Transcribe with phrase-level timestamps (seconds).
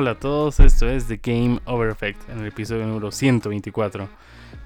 [0.00, 4.08] Hola a todos, esto es The Game Over Effect en el episodio número 124.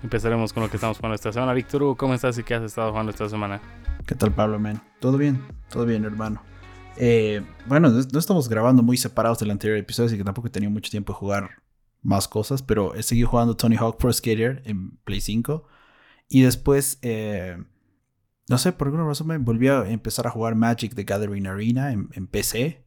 [0.04, 1.52] Empezaremos con lo que estamos jugando esta semana.
[1.52, 3.60] Víctor ¿cómo estás y qué has estado jugando esta semana?
[4.06, 4.80] ¿Qué tal, Pablo, man?
[5.00, 5.42] ¿Todo bien?
[5.68, 6.40] Todo bien, hermano.
[6.96, 10.70] Eh, bueno, no estamos grabando muy separados del anterior episodio, así que tampoco he tenido
[10.70, 11.50] mucho tiempo de jugar
[12.00, 15.66] más cosas, pero he seguido jugando Tony Hawk Pro Skater en Play 5.
[16.28, 17.58] Y después, eh,
[18.48, 21.90] no sé, por alguna razón me volví a empezar a jugar Magic the Gathering Arena
[21.90, 22.86] en, PC.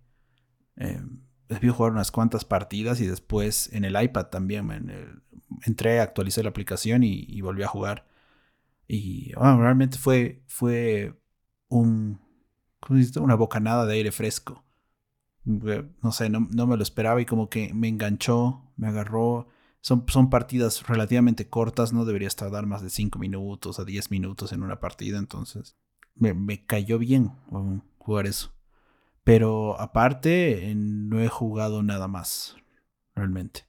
[0.78, 1.02] Eh,
[1.50, 4.72] a jugar unas cuantas partidas y después en el iPad también.
[4.72, 5.22] En
[5.66, 8.08] entré, actualicé la aplicación y, volví a jugar.
[8.88, 11.14] Y realmente fue, fue
[11.68, 12.22] un,
[13.20, 14.64] una bocanada de aire fresco.
[15.44, 19.48] No sé, no, me lo esperaba y como que me enganchó, me agarró.
[19.82, 24.52] Son, son partidas relativamente cortas, no debería tardar más de 5 minutos a 10 minutos
[24.52, 25.78] en una partida, entonces
[26.16, 27.32] me, me cayó bien
[27.98, 28.57] jugar eso.
[29.28, 32.56] Pero aparte, no he jugado nada más,
[33.14, 33.68] realmente.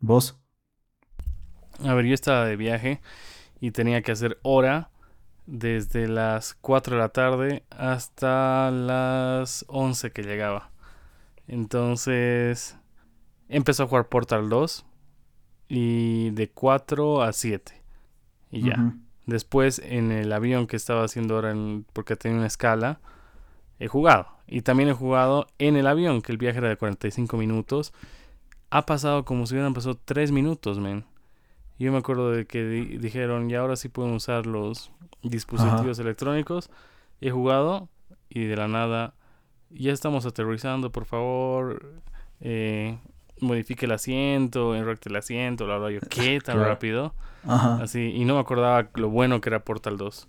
[0.00, 0.36] ¿Vos?
[1.84, 3.00] A ver, yo estaba de viaje
[3.60, 4.90] y tenía que hacer hora
[5.46, 10.72] desde las 4 de la tarde hasta las 11 que llegaba.
[11.46, 12.76] Entonces
[13.48, 14.84] empezó a jugar Portal 2
[15.68, 17.80] y de 4 a 7
[18.50, 18.96] y ya.
[19.26, 21.54] Después en el avión que estaba haciendo ahora
[21.92, 22.98] porque tenía una escala
[23.78, 24.33] he jugado.
[24.46, 27.92] Y también he jugado en el avión, que el viaje era de 45 minutos.
[28.70, 31.04] Ha pasado como si hubieran pasado 3 minutos, men.
[31.78, 34.92] Yo me acuerdo de que dijeron, y ahora sí pueden usar los
[35.22, 36.70] dispositivos electrónicos.
[37.20, 37.88] He jugado
[38.28, 39.14] y de la nada,
[39.70, 41.94] ya estamos aterrizando, por favor.
[42.40, 42.98] Eh,
[43.40, 45.90] modifique el asiento, enrecte el asiento, bla, bla.
[45.90, 46.40] Yo, ¿qué?
[46.40, 47.14] Tan rápido.
[47.46, 50.28] Así, y no me acordaba lo bueno que era Portal 2.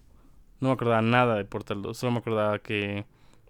[0.62, 1.98] No me acordaba nada de Portal 2.
[1.98, 3.06] Solo me acordaba que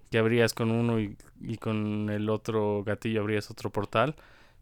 [0.09, 1.17] que abrías con uno y,
[1.59, 4.15] con el otro gatillo abrías otro portal.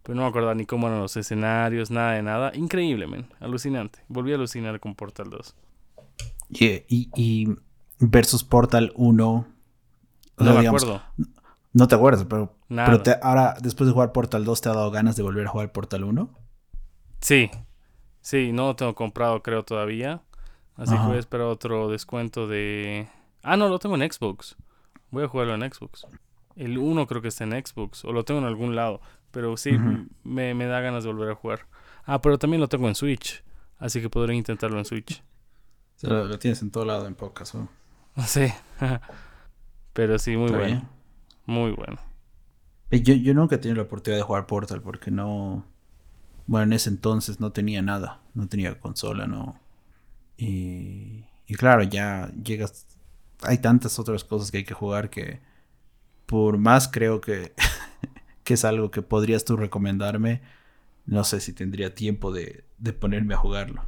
[0.03, 2.51] Pero no me acuerdo ni cómo eran los escenarios, nada de nada.
[2.55, 3.27] Increíble, men.
[3.39, 3.99] Alucinante.
[4.09, 5.55] Volví a alucinar con Portal 2.
[6.49, 7.49] y,
[7.99, 9.47] versus Portal 1.
[10.37, 11.01] No me acuerdo.
[11.71, 15.15] No te acuerdas, pero, pero ahora, después de jugar Portal 2, ¿te ha dado ganas
[15.15, 16.29] de volver a jugar Portal 1?
[17.19, 17.49] Sí.
[18.21, 20.21] Sí, no lo tengo comprado, creo, todavía.
[20.75, 23.07] Así que voy a esperar otro descuento de.
[23.43, 24.55] Ah, no, lo tengo en Xbox.
[25.13, 26.07] Voy a jugarlo en Xbox.
[26.55, 28.03] El 1 creo que está en Xbox.
[28.03, 28.99] O lo tengo en algún lado.
[29.29, 29.77] Pero sí,
[30.23, 31.67] me, da ganas de volver a jugar.
[32.03, 33.43] Ah, pero también lo tengo en Switch.
[33.77, 35.23] Así que podré intentarlo en Switch.
[36.01, 37.69] lo, tienes en todo lado en podcast, ¿no?
[38.25, 38.51] Sí.
[39.93, 40.89] pero sí, muy bueno.
[41.45, 41.99] Muy bueno.
[42.89, 45.63] Yo, yo nunca he tenido la oportunidad de jugar Portal porque no...
[46.47, 48.19] Bueno, en ese entonces no tenía nada.
[48.33, 49.59] No tenía consola, no.
[50.37, 52.87] Y, y claro, ya llegas
[53.45, 55.39] hay tantas otras cosas que hay que jugar que
[56.25, 57.53] por más creo que,
[58.43, 60.41] que es algo que podrías tú recomendarme,
[61.05, 62.63] no sé si tendría tiempo de,
[62.99, 63.83] ponerme a jugarlo.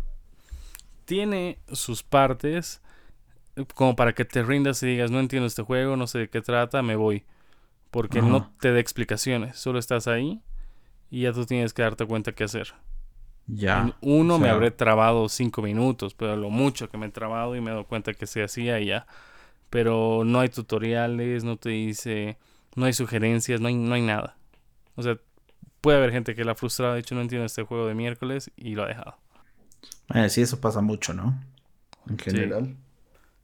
[1.05, 2.81] Tiene sus partes
[3.73, 6.41] como para que te rindas y digas, no entiendo este juego, no sé de qué
[6.41, 7.23] trata, me voy.
[7.89, 10.41] Porque no te da explicaciones, solo estás ahí
[11.09, 12.73] y ya tú tienes que darte cuenta qué hacer.
[13.47, 13.95] Ya.
[14.01, 17.67] uno me habré trabado cinco minutos, pero lo mucho que me he trabado y me
[17.67, 19.05] he dado cuenta que se hacía y ya
[19.75, 22.37] pero no hay tutoriales, no te dice,
[22.77, 24.37] no hay sugerencias, no hay, no hay nada.
[24.95, 25.17] O sea,
[25.81, 28.49] puede haber gente que la ha frustrado, de hecho no entiende este juego de miércoles
[28.55, 29.17] y lo ha dejado.
[30.13, 31.37] Eh, sí, eso pasa mucho, ¿no?
[32.07, 32.77] En general.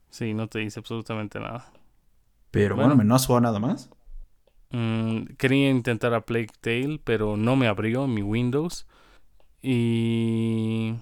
[0.08, 1.70] Sí, no te dice absolutamente nada.
[2.50, 3.90] Pero bueno, ¿no has jugado nada más?
[4.70, 8.86] Mm, quería intentar a Plague Tale, pero no me abrió mi Windows.
[9.60, 10.94] Y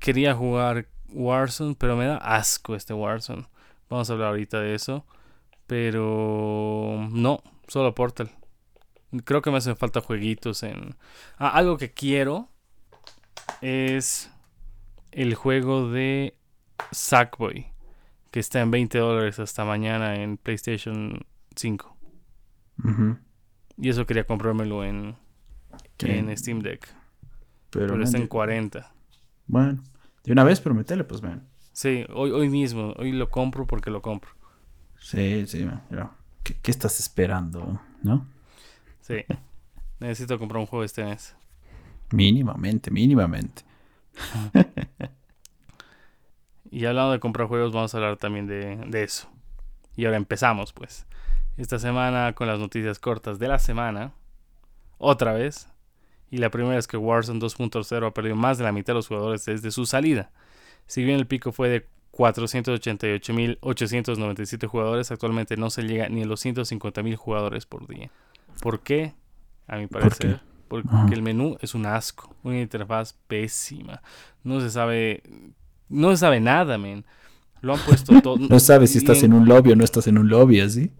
[0.00, 3.46] quería jugar Warzone, pero me da asco este Warzone.
[3.92, 5.04] Vamos a hablar ahorita de eso.
[5.66, 8.30] Pero no, solo Portal.
[9.24, 10.96] Creo que me hacen falta jueguitos en...
[11.36, 12.48] Ah, algo que quiero
[13.60, 14.30] es
[15.10, 16.38] el juego de
[16.90, 17.66] Sackboy.
[18.30, 21.94] Que está en 20 dólares hasta mañana en PlayStation 5.
[23.76, 25.16] Y eso quería comprármelo en,
[25.98, 26.88] en Steam Deck.
[27.68, 28.90] Pero, está en 40.
[29.48, 29.82] Bueno,
[30.24, 31.51] de una vez prometele, pues ven.
[31.72, 34.30] Sí, hoy, hoy mismo, hoy lo compro porque lo compro.
[34.98, 36.10] Sí, sí, pero
[36.42, 37.80] ¿qué, estás esperando?
[38.02, 38.26] ¿No?
[39.00, 39.24] Sí,
[40.00, 41.34] necesito comprar un juego este mes.
[42.10, 43.62] Mínimamente, mínimamente.
[46.70, 49.28] y hablando de comprar juegos, vamos a hablar también de, de eso.
[49.96, 51.06] Y ahora empezamos, pues.
[51.56, 54.12] Esta semana con las noticias cortas de la semana.
[54.98, 55.68] Otra vez.
[56.30, 59.08] Y la primera es que Warzone 2.0 ha perdido más de la mitad de los
[59.08, 60.30] jugadores desde su salida.
[60.86, 66.44] Si bien el pico fue de 488.897 jugadores, actualmente no se llega ni a los
[66.44, 68.10] 150.000 jugadores por día.
[68.60, 69.14] ¿Por qué?
[69.66, 70.40] a mi parecer.
[70.68, 74.00] Porque el menú es un asco, una interfaz pésima.
[74.42, 75.22] No se sabe,
[75.88, 77.04] no se sabe nada, men.
[77.60, 78.38] Lo han puesto todo.
[78.38, 80.90] no sabes si estás en un lobby o no estás en un lobby, así.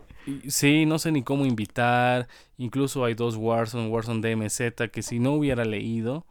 [0.46, 2.28] Sí, no sé ni cómo invitar.
[2.58, 6.26] Incluso hay dos Warzone, Warzone DMZ, que si no hubiera leído,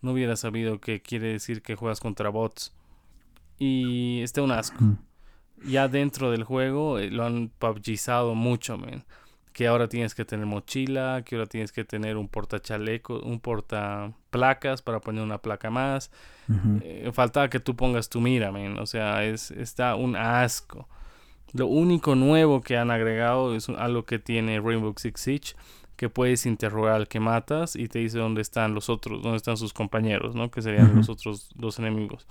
[0.00, 2.72] no hubiera sabido que quiere decir que juegas contra bots.
[3.58, 4.84] Y este un asco.
[5.66, 9.04] Ya dentro del juego eh, lo han PUBGizado mucho, men
[9.56, 14.12] que ahora tienes que tener mochila, que ahora tienes que tener un portachaleco, un porta
[14.28, 16.10] placas para poner una placa más.
[16.82, 18.78] Eh, falta que tú pongas tu mira, man.
[18.78, 20.86] O sea, es, está un asco.
[21.54, 25.54] Lo único nuevo que han agregado es algo que tiene Rainbow Six Siege,
[25.96, 29.56] que puedes interrogar al que matas y te dice dónde están los otros, dónde están
[29.56, 30.50] sus compañeros, ¿no?
[30.50, 32.26] Que serían los otros dos enemigos.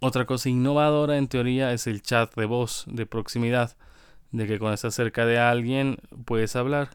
[0.00, 3.76] Otra cosa innovadora en teoría es el chat de voz de proximidad
[4.32, 6.90] de que cuando estás cerca de alguien puedes hablar.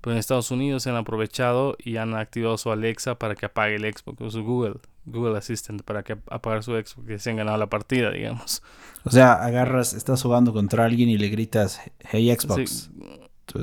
[0.00, 3.76] Pero en Estados Unidos se han aprovechado y han activado su Alexa para que apague
[3.76, 4.74] el Xbox, o su Google,
[5.06, 8.62] Google Assistant, para que apague su Xbox, que se han ganado la partida, digamos.
[9.04, 12.90] O sea, agarras, estás jugando contra alguien y le gritas, hey Xbox.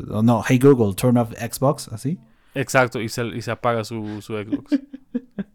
[0.10, 2.18] O no, hey Google, turn off Xbox, así.
[2.56, 4.80] Exacto, y se, y se apaga su, su Xbox.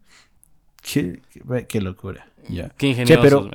[0.81, 1.21] qué,
[1.67, 2.27] qué, locura.
[2.77, 3.49] Qué ingeniosos,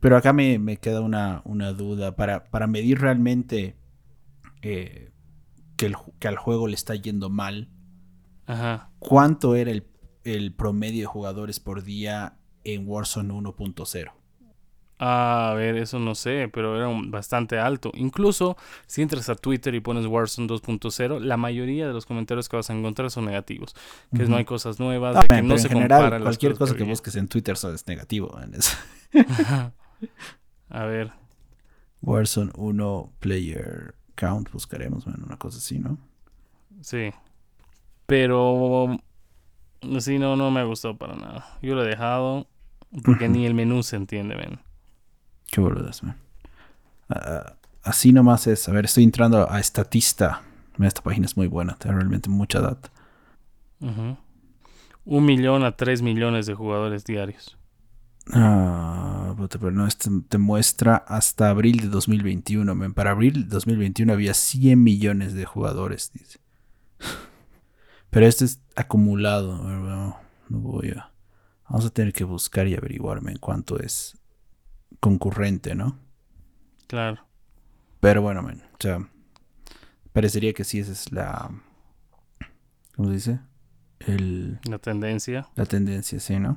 [0.00, 1.42] pero acá me, queda una,
[1.72, 2.16] duda.
[2.16, 3.76] Para, para, medir realmente
[4.60, 5.12] eh,
[5.76, 7.70] que, el, que, al juego le está yendo mal,
[8.98, 14.12] ¿cuánto era el, promedio de jugadores por día en Warzone 1.0?
[15.04, 17.90] A ver, eso no sé, pero era bastante alto.
[17.94, 18.56] Incluso
[18.86, 22.70] si entras a Twitter y pones Warzone 2.0, la mayoría de los comentarios que vas
[22.70, 23.74] a encontrar son negativos.
[24.14, 27.26] Que no hay cosas nuevas, ah, que no se general, Cualquier cosa que, busques en
[27.26, 28.38] Twitter es negativo.
[28.40, 28.76] En eso.
[30.68, 31.10] A ver.
[32.02, 35.98] Warzone 1 player count, buscaremos, una cosa así, ¿no?
[36.80, 37.10] Sí.
[38.06, 39.00] Pero
[39.98, 41.58] sí, no, no me ha gustado para nada.
[41.60, 42.46] Yo lo he dejado
[43.02, 44.60] porque ni el menú se entiende, ven.
[45.52, 46.16] Qué boludas, man.
[47.10, 48.70] Ah, así nomás es.
[48.70, 50.40] A ver, estoy entrando a Estatista.
[50.80, 52.90] Esta página es muy buena, tiene realmente mucha data.
[53.78, 57.58] Un millón a tres millones de jugadores diarios.
[58.32, 62.94] Ah, pero no, este te muestra hasta abril de 2021.
[62.94, 66.40] Para abril de 2021 había 100 millones de jugadores, dice.
[68.08, 69.62] Pero este es acumulado.
[69.62, 70.18] No,
[70.48, 71.12] voy a.
[71.68, 74.16] Vamos a tener que buscar y averiguarme en cuánto es
[75.02, 75.98] concurrente, ¿no?
[76.86, 77.26] Claro.
[77.98, 79.08] Pero bueno, man, o sea,
[80.12, 81.50] parecería que sí, esa es la.
[82.94, 83.40] ¿Cómo se dice?
[83.98, 85.48] El, la tendencia.
[85.56, 86.56] La tendencia, sí, ¿no?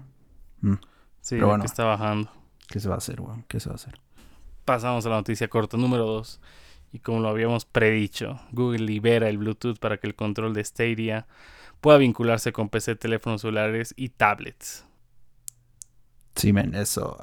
[0.61, 0.75] Mm.
[1.21, 2.31] Sí, Pero bueno, que está bajando.
[2.67, 3.45] ¿Qué se va a hacer, weón?
[3.47, 3.99] ¿Qué se va a hacer?
[4.63, 6.39] Pasamos a la noticia corta número 2.
[6.91, 11.25] Y como lo habíamos predicho, Google libera el Bluetooth para que el control de Stadia
[11.81, 14.85] pueda vincularse con PC, teléfonos celulares y tablets.
[16.35, 17.17] Sí, men, eso.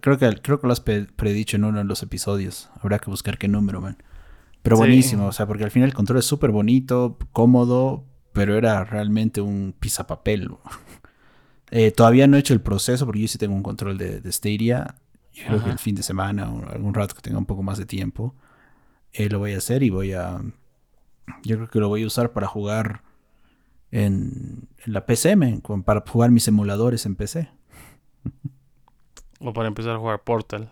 [0.00, 2.70] Creo que, creo que lo has predicho en uno de los episodios.
[2.80, 3.96] Habrá que buscar qué número, man.
[4.62, 8.84] Pero buenísimo, o sea, porque al final el control es súper bonito, cómodo, pero era
[8.84, 10.50] realmente un pisapapel.
[11.72, 14.30] Eh, todavía no he hecho el proceso porque yo sí tengo un control de, de
[14.30, 14.94] Stadia.
[15.32, 17.76] Yo creo que el fin de semana o algún rato que tenga un poco más
[17.76, 18.36] de tiempo
[19.16, 20.40] eh, lo voy a hacer y voy a...
[21.42, 23.02] Yo creo que lo voy a usar para jugar
[23.90, 25.36] en, la PC,
[25.84, 27.48] para jugar mis emuladores en PC.
[29.40, 30.70] O para empezar a jugar Portal.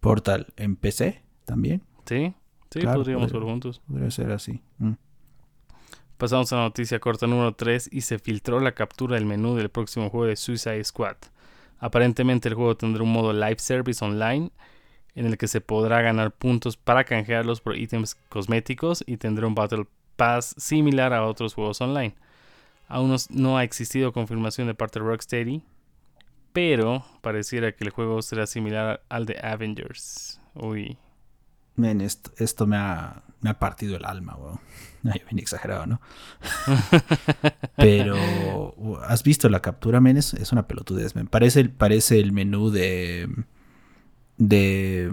[0.00, 1.82] Portal en PC también.
[2.06, 2.34] Sí,
[2.70, 3.80] sí, podríamos jugar juntos.
[3.86, 4.62] Podría ser así.
[4.78, 4.92] Mm.
[6.16, 9.70] Pasamos a la noticia corta número 3 y se filtró la captura del menú del
[9.70, 11.16] próximo juego de Suicide Squad.
[11.78, 14.50] Aparentemente el juego tendrá un modo live service online
[15.14, 19.54] en el que se podrá ganar puntos para canjearlos por ítems cosméticos y tendrá un
[19.54, 22.14] Battle Pass similar a otros juegos online.
[22.86, 25.62] Aún no ha existido confirmación de parte de Rocksteady,
[26.52, 30.40] pero pareciera que el juego será similar al de Avengers.
[30.54, 30.98] Uy,
[31.80, 34.60] Men, esto, me, ha, me, ha, partido el alma, weón.
[35.10, 36.00] Ay, bien exagerado, ¿no?
[37.76, 40.18] Pero, ¿has visto la captura, men?
[40.18, 41.26] Es, una pelotudez, men.
[41.26, 43.28] Parece, parece el menú de.
[44.36, 45.10] de.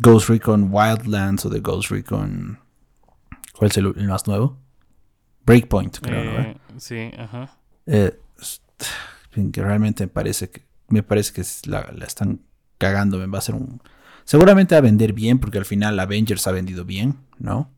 [0.00, 2.60] Ghost Recon Wildlands o de Ghost Recon.
[3.58, 4.56] ¿Cuál es el, más nuevo?
[5.44, 6.40] Breakpoint, creo, ¿no?
[6.40, 7.58] Eh, sí, ajá.
[7.86, 8.16] Eh,
[9.30, 10.66] que realmente me parece que.
[10.88, 12.40] Me parece que la, la están
[12.78, 13.18] cagando.
[13.30, 13.80] Va a ser un
[14.28, 17.70] Seguramente va a vender bien porque al final Avengers ha vendido bien, ¿no?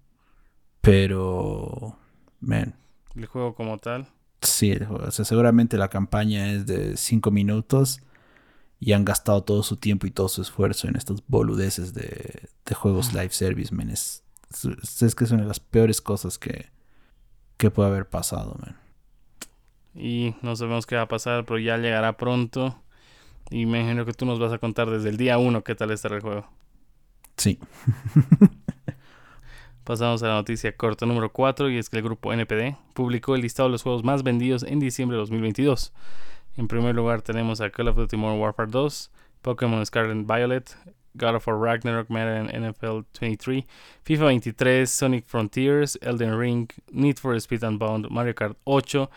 [0.81, 1.97] Pero,
[2.41, 2.75] man.
[3.15, 4.09] El juego como tal.
[4.43, 8.01] Sí, o sea, seguramente la campaña es de 5 minutos
[8.81, 13.13] y han gastado todo su tiempo y todo su esfuerzo en estos boludeces de, juegos
[13.13, 13.89] live service, man.
[13.89, 14.25] Es,
[15.03, 16.67] es, que es una de las peores cosas que,
[17.59, 18.77] qué puede haber pasado, man.
[19.95, 22.77] Y no sabemos qué va a pasar, pero ya llegará pronto.
[23.51, 25.91] Y me imagino que tú nos vas a contar desde el día 1 qué tal
[25.91, 26.47] estará el juego.
[27.37, 27.59] Sí.
[29.85, 33.43] Pasamos a la noticia corta número 4 y es que el grupo NPD publicó el
[33.43, 35.93] listado de los juegos más vendidos en diciembre de 2022.
[36.57, 39.11] En primer lugar tenemos a Call of Duty Modern Warfare 2,
[39.43, 40.77] Pokémon Scarlet and Violet,
[41.15, 43.67] God of War Ragnarok, Madden NFL 23,
[44.05, 49.09] FIFA 23, Sonic Frontiers, Elden Ring, Need for Speed Unbound, Mario Kart 8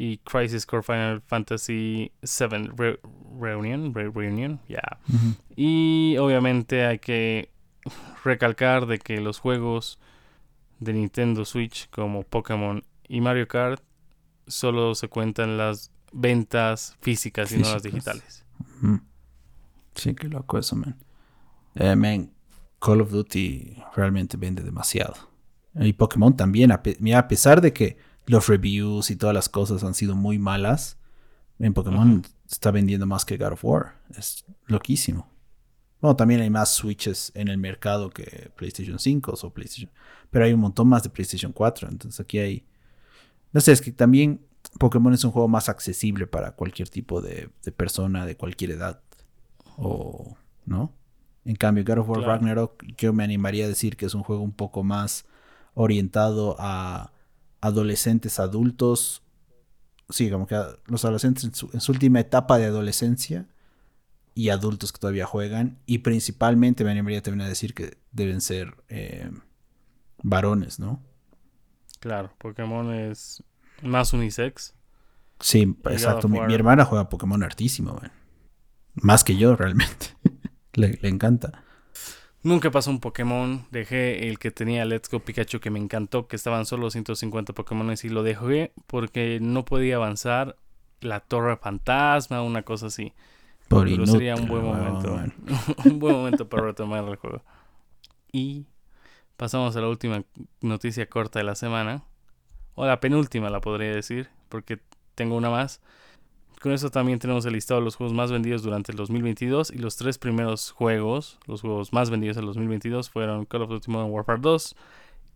[0.00, 2.70] y Crisis Core Final Fantasy 7
[3.40, 5.00] Reunion, Reunion, ya.
[5.56, 7.50] Y obviamente hay que
[8.22, 9.98] recalcar de que los juegos
[10.78, 13.82] de Nintendo Switch como Pokémon y Mario Kart
[14.46, 18.46] solo se cuentan las ventas físicas, y no las digitales.
[19.96, 20.96] Sí, qué loco eso, man.
[21.74, 22.30] Eh, man,
[22.78, 25.16] Call of Duty realmente vende demasiado.
[25.74, 26.80] Y Pokémon también, a,
[27.16, 27.96] a pesar de que
[28.28, 30.98] los reviews y todas las cosas han sido muy malas,
[31.58, 33.94] en Pokémon está vendiendo más que God of War.
[34.16, 35.28] Es loquísimo.
[36.00, 39.90] Bueno, también hay más Switches en el mercado que PlayStation 5 o PlayStation.
[40.30, 41.88] Pero hay un montón más de PlayStation 4.
[41.88, 42.64] Entonces aquí hay.
[43.52, 44.40] No sé, es que también
[44.78, 49.00] Pokémon es un juego más accesible para cualquier tipo de, persona de cualquier edad.
[49.76, 50.36] O.
[50.66, 50.92] ¿No?
[51.44, 54.42] En cambio, God of War Ragnarok, yo me animaría a decir que es un juego
[54.42, 55.24] un poco más
[55.74, 57.12] orientado a
[57.60, 59.22] adolescentes adultos.
[60.08, 63.46] Sí, como que los adolescentes en su última etapa de adolescencia
[64.38, 65.80] y adultos que todavía juegan.
[65.84, 69.28] Y principalmente me animaría también a decir que deben ser eh,
[70.22, 71.02] varones, ¿no?
[71.98, 73.42] Claro, Pokémon es
[73.82, 74.74] más unisex.
[75.40, 76.28] Sí, exacto.
[76.28, 78.00] Mi, hermana juega Pokémon hartísimo,
[78.94, 80.14] Más que yo, realmente.
[80.74, 81.64] le, encanta.
[82.48, 83.66] Nunca pasó un Pokémon.
[83.70, 87.94] Dejé el que tenía Let's Go Pikachu que me encantó, que estaban solo 150 Pokémon
[88.02, 90.56] y lo dejé porque no podía avanzar.
[91.00, 93.12] La Torre Fantasma, una cosa así.
[93.68, 95.20] Pero sería un buen momento.
[95.84, 97.42] un buen momento para retomar el juego.
[98.32, 98.64] Y
[99.36, 100.24] pasamos a la última
[100.62, 102.02] noticia corta de la semana.
[102.74, 104.30] O la penúltima, la podría decir.
[104.48, 104.80] Porque
[105.14, 105.82] tengo una más.
[106.60, 109.70] Con eso también tenemos el listado de los juegos más vendidos durante el 2022.
[109.70, 113.70] Y los tres primeros juegos, los juegos más vendidos en el 2022, fueron Call of
[113.70, 114.76] Duty Modern Warfare 2,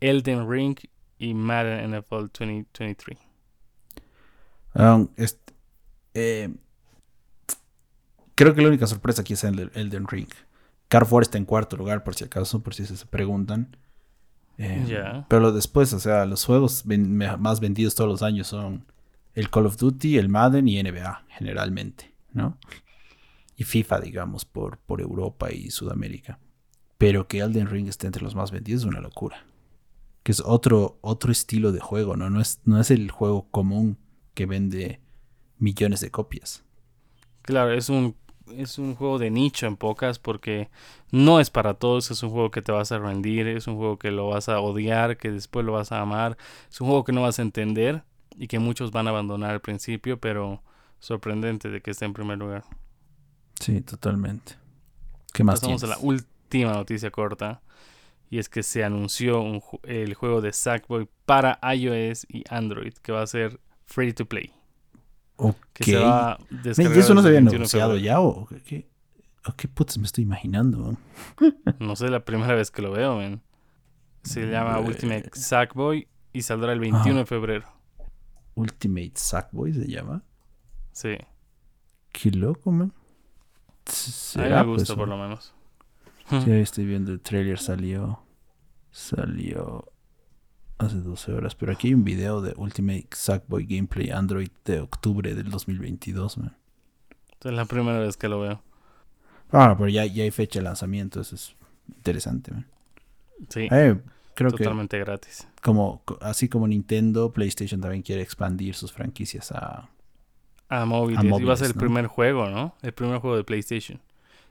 [0.00, 0.76] Elden Ring
[1.18, 3.18] y Madden NFL 2023.
[4.74, 5.08] Um,
[6.14, 6.48] eh,
[8.34, 10.28] Creo que la única sorpresa aquí es el Elden Ring.
[10.88, 13.76] Carrefour está en cuarto lugar, por si acaso, por si se preguntan.
[14.58, 16.84] Eh, pero después, o sea, los juegos
[17.38, 18.84] más vendidos todos los años son
[19.34, 22.58] el Call of Duty, el Madden y NBA, generalmente, ¿no?
[23.56, 26.38] Y FIFA, digamos, por, por Europa y Sudamérica.
[26.98, 29.44] Pero que Elden Ring esté entre los más vendidos es una locura.
[30.22, 32.30] Que es otro, otro estilo de juego, ¿no?
[32.30, 33.98] No es, no es el juego común
[34.34, 35.00] que vende
[35.58, 36.64] millones de copias.
[37.42, 38.16] Claro, es un
[38.56, 40.68] es un juego de nicho en pocas porque
[41.10, 43.98] no es para todos, es un juego que te vas a rendir, es un juego
[43.98, 46.36] que lo vas a odiar, que después lo vas a amar,
[46.70, 48.04] es un juego que no vas a entender
[48.36, 50.62] y que muchos van a abandonar al principio, pero
[50.98, 52.64] sorprendente de que esté en primer lugar.
[53.60, 54.54] Sí, totalmente.
[55.32, 57.62] ¿Qué más Pasamos a la última noticia corta
[58.32, 59.44] y es que se anunció
[59.82, 64.52] el juego de Sackboy para iOS y Android que va a ser free to play.
[65.74, 68.86] Que se va a ¿Y eso no se había anunciado ya o qué?
[69.56, 70.96] qué putas me estoy imaginando?
[71.78, 73.42] no sé, la primera vez que lo veo, man.
[74.22, 77.66] Se llama Ultimate Sackboy y saldrá el 21 de febrero.
[78.54, 80.22] Ultimate Sackboy se llama.
[80.92, 81.16] Sí.
[82.12, 82.92] Qué loco, man.
[84.36, 85.54] A mí me gusta, por lo menos.
[86.28, 88.22] Sí, estoy viendo el trailer, salió.
[88.90, 89.92] Salió
[90.78, 91.54] hace 12 horas.
[91.54, 96.56] Pero aquí hay un video de Ultimate Sackboy Gameplay Android de octubre del 2022, man.
[97.42, 98.62] Es la primera vez que lo veo.
[99.50, 101.54] Ah, pero ya, ya hay fecha de lanzamiento, eso es
[101.88, 102.66] interesante, man.
[103.48, 103.68] Sí.
[103.70, 104.00] Eh,
[104.34, 105.48] creo totalmente gratis.
[105.62, 109.88] Como, así como Nintendo, PlayStation también quiere expandir sus franquicias a,
[110.68, 111.20] a móviles.
[111.20, 112.74] A Iba a ser el primer juego, ¿no?
[112.82, 114.00] El primer juego de PlayStation.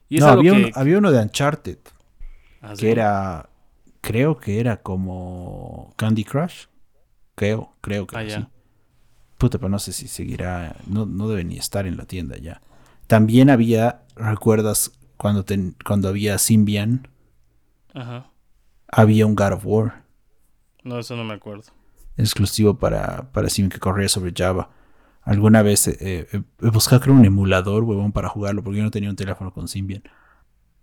[0.10, 1.80] Y no, había, había uno de Uncharted.
[2.62, 3.50] ¿Ah, que era
[4.02, 6.66] creo que era como Candy Crush.
[7.36, 8.46] Creo, creo que ah, sí.
[9.38, 10.76] Puta, pero no sé si seguirá.
[10.88, 12.62] No, no debe ni estar en la tienda ya.
[13.08, 15.46] También había, ¿recuerdas cuando,
[15.86, 17.08] cuando había Symbian?
[17.94, 18.31] Ajá.
[18.92, 20.04] Había un God of War.
[20.84, 21.72] No, eso no me acuerdo.
[22.18, 24.70] Exclusivo para, para Symbian que corría sobre Java.
[25.24, 28.92] Alguna vez eh, eh, he buscado creo un emulador, huevón, para jugarlo, porque yo no
[28.92, 30.04] tenía un teléfono con Symbian.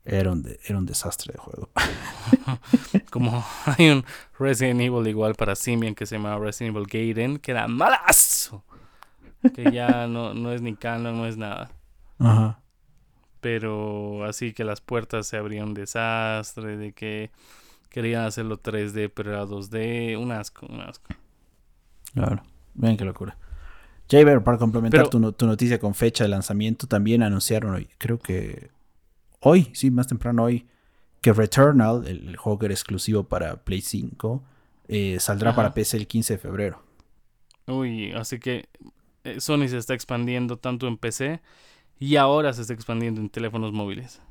[0.04, 1.68] Era un, era un desastre de juego.
[3.10, 4.04] Como hay un
[4.38, 8.64] Resident Evil igual para Simian que se llama Resident Evil Gaiden, que era malazo.
[9.54, 11.70] Que ya no, no es ni canon, no es nada.
[12.18, 12.60] Ajá.
[13.40, 17.30] Pero así que las puertas se abrían un desastre, de que
[17.88, 20.18] querían hacerlo 3D, pero era 2D.
[20.18, 21.09] Un asco, un asco.
[22.14, 22.42] Claro.
[22.75, 23.37] Ven qué locura.
[24.11, 28.71] Jaber, para complementar tu, noticia con fecha de lanzamiento, también anunciaron hoy, creo que
[29.40, 30.66] hoy, sí, más temprano hoy,
[31.21, 34.42] que Returnal, el, juego que era exclusivo para Play 5,
[34.88, 36.83] eh, saldrá para PC el 15 de febrero.
[37.66, 38.71] Uy, así que
[39.25, 41.42] eh, Sony se está expandiendo tanto en PC
[41.99, 44.23] y ahora se está expandiendo en teléfonos móviles.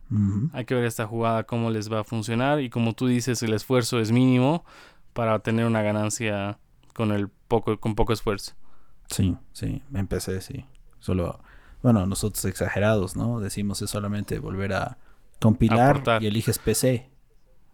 [0.54, 3.54] Hay que ver esta jugada, cómo les va a funcionar y como tú dices, el
[3.54, 4.64] esfuerzo es mínimo
[5.14, 6.60] para tener una ganancia
[6.94, 8.54] con el poco, con poco esfuerzo.
[9.10, 10.66] Sí, sí, empecé, sí.
[11.00, 11.42] Solo,
[11.82, 13.40] bueno, nosotros exagerados, ¿no?
[13.40, 14.98] Decimos es solamente volver a
[15.42, 17.10] compilar y eliges PC.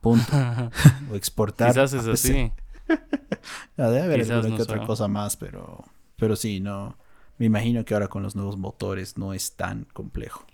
[0.01, 0.31] Punto.
[1.11, 1.69] o exportar.
[1.69, 2.51] Quizás es así.
[3.77, 5.83] debe haber alguna otra cosa más, pero,
[6.17, 6.97] pero sí, no.
[7.37, 10.45] Me imagino que ahora con los nuevos motores no es tan complejo.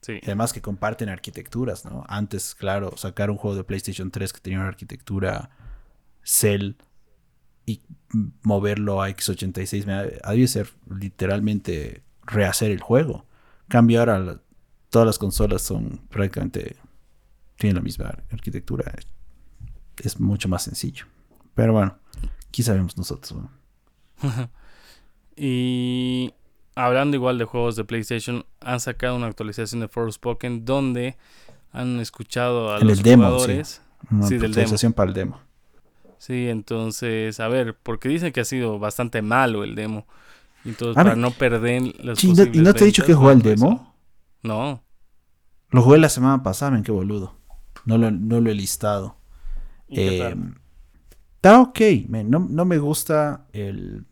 [0.00, 0.20] Sí.
[0.22, 2.04] Además que comparten arquitecturas, ¿no?
[2.08, 5.50] Antes, claro, sacar un juego de PlayStation 3 que tenía una arquitectura
[6.22, 6.74] Cell
[7.66, 7.82] y
[8.42, 13.26] moverlo a x86 ha de ser literalmente rehacer el juego.
[13.68, 14.40] Cambio ahora
[14.90, 16.76] todas las consolas son prácticamente
[17.56, 18.94] tienen la misma arquitectura.
[19.98, 21.06] Es mucho más sencillo.
[21.54, 21.98] Pero bueno,
[22.48, 23.34] aquí sabemos nosotros.
[25.38, 26.34] y
[26.74, 31.16] hablando igual de juegos de PlayStation, han sacado una actualización de Forspoken donde
[31.72, 33.82] han escuchado a los jugadores.
[34.10, 35.40] Una actualización para el demo.
[36.18, 40.06] Sí, entonces, a ver, porque dicen que ha sido bastante malo el demo.
[40.64, 43.94] Entonces, para no perder las ¿Y no te he dicho que jugué el demo?
[44.42, 44.82] No.
[45.70, 47.36] Lo jugué la semana pasada, men, qué boludo.
[47.84, 49.16] No lo, no lo he listado.
[49.88, 50.34] Eh,
[51.36, 54.04] está ok, No, me gusta el...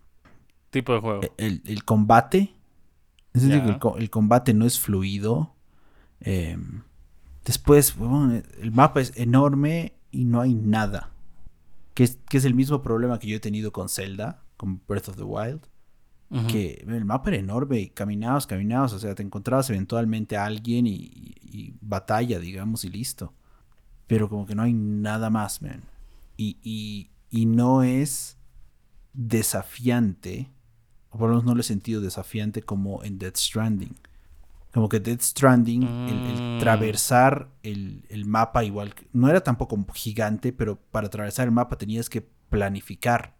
[0.76, 1.20] Tipo de juego.
[1.36, 2.54] El, combate.
[3.32, 5.54] Es decir, que el, combate no es fluido.
[6.20, 6.82] Em,
[7.44, 7.94] después,
[8.60, 11.12] el mapa es enorme y no hay nada
[11.96, 15.22] que es, el mismo problema que yo he tenido con Zelda, con Breath of the
[15.22, 15.62] Wild.
[16.48, 20.86] Que el mapa era enorme y caminabas, caminabas, o sea, te encontrabas eventualmente a alguien
[20.86, 23.32] y, batalla, digamos, y listo.
[24.06, 25.84] Pero como que no hay nada más, man.
[26.36, 28.36] Y, y, no es
[29.14, 30.50] desafiante,
[31.16, 33.94] o por lo menos no lo he sentido desafiante como en Death Stranding.
[34.74, 36.58] Como que Death Stranding, el, mm.
[36.58, 42.20] traversar el, mapa igual, no era tampoco gigante, pero para atravesar el mapa tenías que
[42.50, 43.34] planificar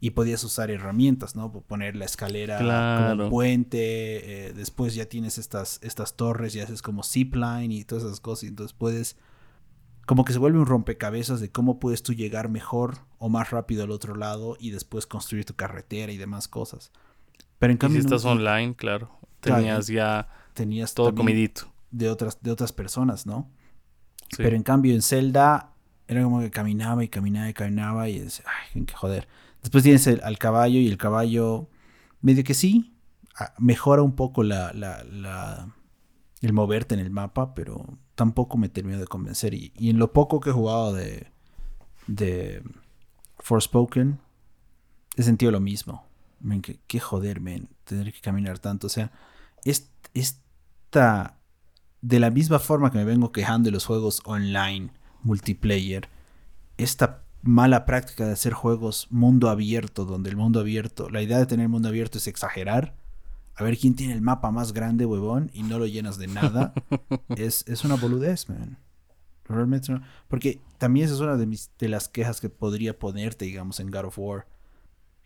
[0.00, 1.52] y podías usar herramientas, ¿no?
[1.52, 6.80] Poner la escalera como un puente, eh, después ya tienes estas, estas torres y haces
[6.80, 9.16] como zipline y todas esas cosas, y entonces puedes,
[10.06, 13.84] como que se vuelve un rompecabezas de cómo puedes tú llegar mejor o más rápido
[13.84, 16.92] al otro lado y después construir tu carretera y demás cosas.
[17.58, 18.00] Pero en cambio...
[18.00, 21.72] si estás online, claro, tenías ya tenías todo comidito.
[21.90, 23.50] De otras, de otras personas, ¿no?
[24.36, 25.72] Pero en cambio en Zelda
[26.08, 29.28] era como que caminaba y caminaba y caminaba y decía, ay, qué joder.
[29.60, 31.68] Después tienes al caballo y el caballo
[32.20, 32.96] medio que sí,
[33.58, 35.68] mejora un poco la, la,
[36.40, 39.54] el moverte en el mapa, pero tampoco me terminó de convencer.
[39.54, 41.32] Y, en lo poco que he jugado de,
[42.06, 42.62] de
[43.38, 44.20] Forspoken,
[45.16, 46.04] he sentido lo mismo.
[46.40, 48.86] Men, qué, joder, men, tener que caminar tanto.
[48.86, 49.12] O sea,
[49.64, 50.42] es, es
[52.00, 54.90] de la misma forma que me vengo quejando de los juegos online,
[55.22, 56.08] multiplayer,
[56.76, 61.46] esta mala práctica de hacer juegos mundo abierto, donde el mundo abierto, la idea de
[61.46, 62.96] tener mundo abierto es exagerar,
[63.56, 66.74] a ver quién tiene el mapa más grande, huevón, y no lo llenas de nada,
[67.36, 68.78] es, una boludez, man.
[69.44, 70.02] Realmente no.
[70.28, 73.90] Porque también esa es una de, mis, de las quejas que podría ponerte, digamos, en
[73.90, 74.46] God of War.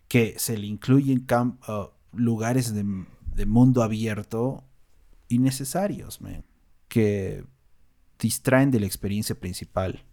[0.07, 1.25] Que se le incluyen
[1.67, 2.85] uh, lugares de,
[3.35, 4.63] de, mundo abierto
[5.27, 6.19] innecesarios,
[6.87, 7.45] que
[8.19, 10.05] distraen de la experiencia principal.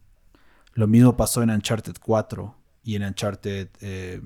[0.72, 2.54] Lo mismo pasó en Uncharted 4
[2.84, 4.22] y en Uncharted, eh,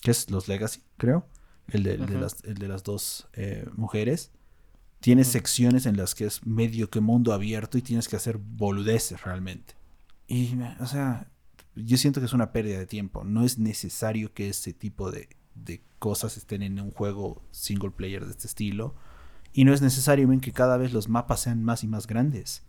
[0.00, 0.30] ¿qué es?
[0.30, 1.26] Los Legacy, creo.
[1.68, 4.30] El de, las, dos eh, mujeres.
[5.00, 9.22] Tienes secciones en las que es medio que mundo abierto y tienes que hacer boludeces
[9.22, 9.74] realmente.
[10.26, 11.28] Y, o sea,
[11.74, 13.24] yo siento que es una pérdida de tiempo.
[13.24, 18.24] No es necesario que ese tipo de, de cosas estén en un juego single player
[18.24, 18.94] de este estilo
[19.52, 22.62] y no es necesario que cada vez los mapas sean más y más grandes.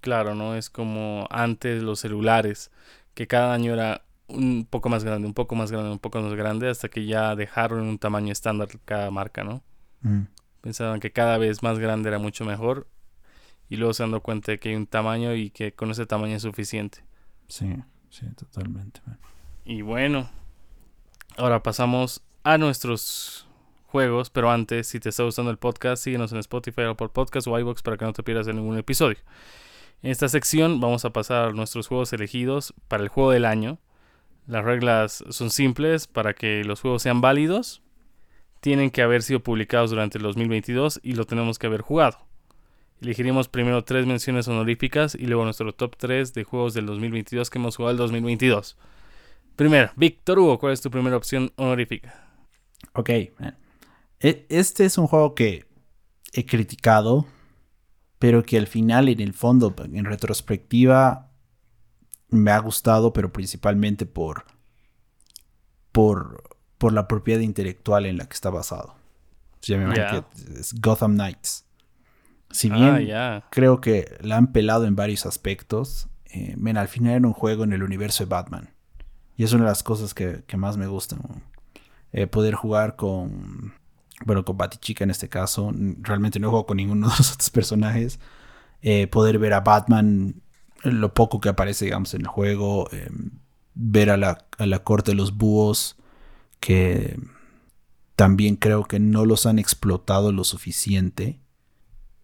[0.00, 0.56] Claro, ¿no?
[0.56, 2.70] Es como antes los celulares,
[3.14, 6.34] que cada año era un poco más grande, un poco más grande, un poco más
[6.34, 9.62] grande, hasta que ya dejaron un tamaño estándar cada marca, ¿no?
[10.02, 10.22] Mm.
[10.60, 12.86] Pensaban que cada vez más grande era mucho mejor
[13.68, 16.36] y luego se dando cuenta de que hay un tamaño y que con ese tamaño
[16.36, 17.04] es suficiente.
[17.48, 17.76] Sí,
[18.10, 19.00] sí, totalmente.
[19.64, 20.28] Y bueno,
[21.36, 23.46] ahora pasamos a nuestros
[23.86, 27.46] juegos, pero antes, si te está gustando el podcast, síguenos en Spotify o por podcast
[27.46, 29.18] o iVoox para que no te pierdas en ningún episodio.
[30.02, 33.78] En esta sección vamos a pasar a nuestros juegos elegidos para el juego del año.
[34.46, 37.82] Las reglas son simples para que los juegos sean válidos.
[38.60, 42.18] Tienen que haber sido publicados durante el 2022 y lo tenemos que haber jugado.
[43.00, 47.58] Elegiremos primero tres menciones honoríficas y luego nuestro top 3 de juegos del 2022 que
[47.58, 48.76] hemos jugado el 2022.
[49.56, 52.28] Primero, Víctor Hugo, ¿cuál es tu primera opción honorífica?
[52.92, 55.66] Ok, e, este es un juego que
[56.32, 57.26] he criticado,
[58.18, 61.29] pero que al final, en el fondo, en retrospectiva,
[62.30, 64.44] me ha gustado, pero principalmente por,
[65.92, 68.94] por, por la propiedad intelectual en la que está basado.
[69.60, 69.94] Se llama
[70.80, 71.66] Gotham Knights.
[72.50, 77.26] Si ah, bien creo que la han pelado en varios aspectos, eh, al final era
[77.26, 78.70] un juego en el universo de Batman.
[79.36, 81.20] Y es una de las cosas que, más me gustan.
[82.12, 83.74] Eh, poder jugar con,
[84.24, 85.72] bueno, con Batichica en este caso.
[86.00, 88.20] Realmente no juego con ninguno de los otros personajes.
[88.82, 90.42] Eh, poder ver a Batman,
[90.82, 92.88] lo poco que aparece, digamos, en el juego.
[92.92, 93.30] Em,
[93.74, 95.96] ver a la, a la corte de los búhos,
[96.58, 97.18] que
[98.16, 101.40] también creo que no los han explotado lo suficiente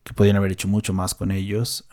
[0.07, 1.89] que podían haber hecho mucho más con ellos.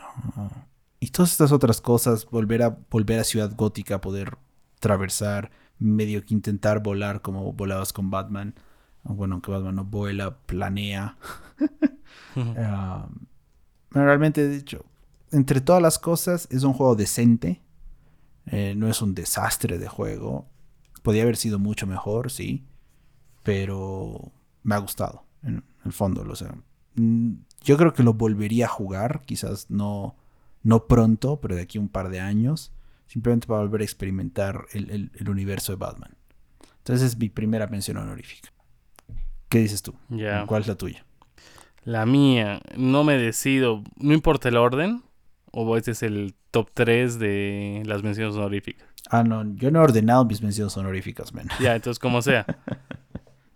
[0.99, 4.38] y todas estas otras cosas, volver a, volver a Ciudad Gótica, poder
[4.78, 5.49] atravesar,
[5.80, 8.54] medio que intentar volar como volabas con Batman.
[9.02, 11.17] Bueno, aunque Batman no vuela, planea.
[12.36, 13.10] Ah,
[13.91, 14.86] realmente, de hecho,
[15.34, 17.62] entre todas las cosas, es un juego decente.
[18.46, 20.48] Eh, no es un desastre de juego.
[21.02, 22.65] Podría haber sido mucho mejor, sí.
[23.43, 24.32] Pero
[24.63, 26.22] me ha gustado, en el fondo.
[26.22, 26.56] O sea,
[26.96, 30.15] mm, yo creo que lo volvería a jugar, quizás no,
[30.62, 32.74] no pronto, pero de aquí a un par de años,
[33.08, 36.15] simplemente para volver a experimentar el, universo de Batman.
[36.78, 38.50] Entonces es mi primera mención honorífica.
[39.50, 39.93] ¿Qué dices tú?
[40.48, 41.06] ¿Cuál es la tuya?
[41.84, 45.04] La mía, no me decido, no importa el orden,
[45.53, 48.87] o este es el top 3 de las menciones honoríficas.
[49.09, 51.47] Ah, no, yo no he ordenado mis menciones honoríficas, man.
[51.59, 52.45] Ya, entonces como sea.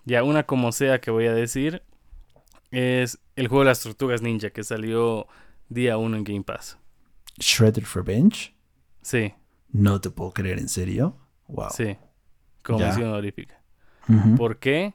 [0.06, 1.82] ya, una como sea que voy a decir
[2.70, 5.28] es el juego de las tortugas ninja que salió
[5.70, 6.78] día 1 en Game Pass.
[7.40, 8.54] Shredded Revenge.
[9.02, 9.34] Sí.
[9.70, 11.18] No te puedo creer, ¿en serio?
[11.48, 11.70] Wow.
[11.72, 11.98] Sí.
[12.62, 13.60] Como mención honorífica.
[14.38, 14.94] ¿Por qué?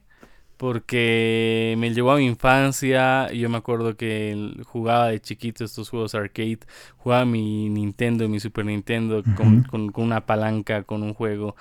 [0.62, 3.32] Porque me llevó a mi infancia.
[3.32, 6.60] Yo me acuerdo que jugaba de chiquito estos juegos arcade.
[6.98, 11.56] Jugaba mi Nintendo y mi Super Nintendo con, con, una palanca, con un juego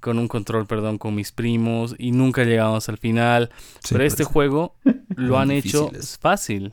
[0.00, 3.50] con un control, perdón, con mis primos y nunca llegamos al final.
[3.90, 4.74] Pero este juego
[5.16, 6.72] lo han hecho fácil.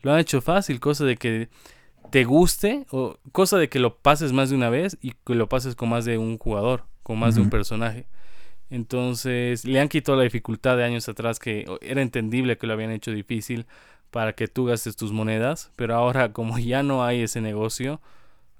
[0.00, 1.50] Lo han hecho fácil, cosa de que
[2.10, 5.50] te guste o cosa de que lo pases más de una vez y que lo
[5.50, 8.06] pases con más de un jugador, con más de un personaje.
[8.70, 12.92] Entonces le han quitado la dificultad de años atrás que era entendible que lo habían
[12.92, 13.66] hecho difícil
[14.10, 18.00] para que tú gastes tus monedas, pero ahora como ya no hay ese negocio,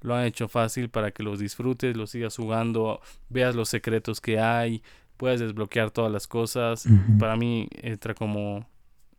[0.03, 4.41] lo han hecho fácil para que los disfrutes, los sigas jugando, veas los secretos que
[4.41, 4.83] hay,
[5.17, 6.87] puedas desbloquear todas las cosas.
[7.19, 8.67] Para mí entra como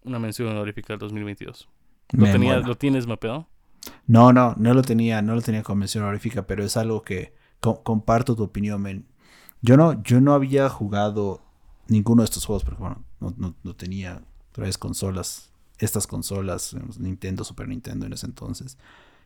[0.03, 1.69] una mención honorífica del 2022.
[2.13, 3.47] ¿Lo, ¿Lo tienes mapeado?
[4.07, 7.33] No, no, no lo tenía, no lo tenía como mención honorífica, pero es algo que
[7.59, 9.05] comparto tu opinión, men.
[9.61, 11.41] Yo no, yo no había jugado
[11.87, 17.67] ninguno de estos juegos porque bueno, no, no, tenía tres consolas, estas consolas, Nintendo, Super
[17.67, 18.77] Nintendo en ese entonces.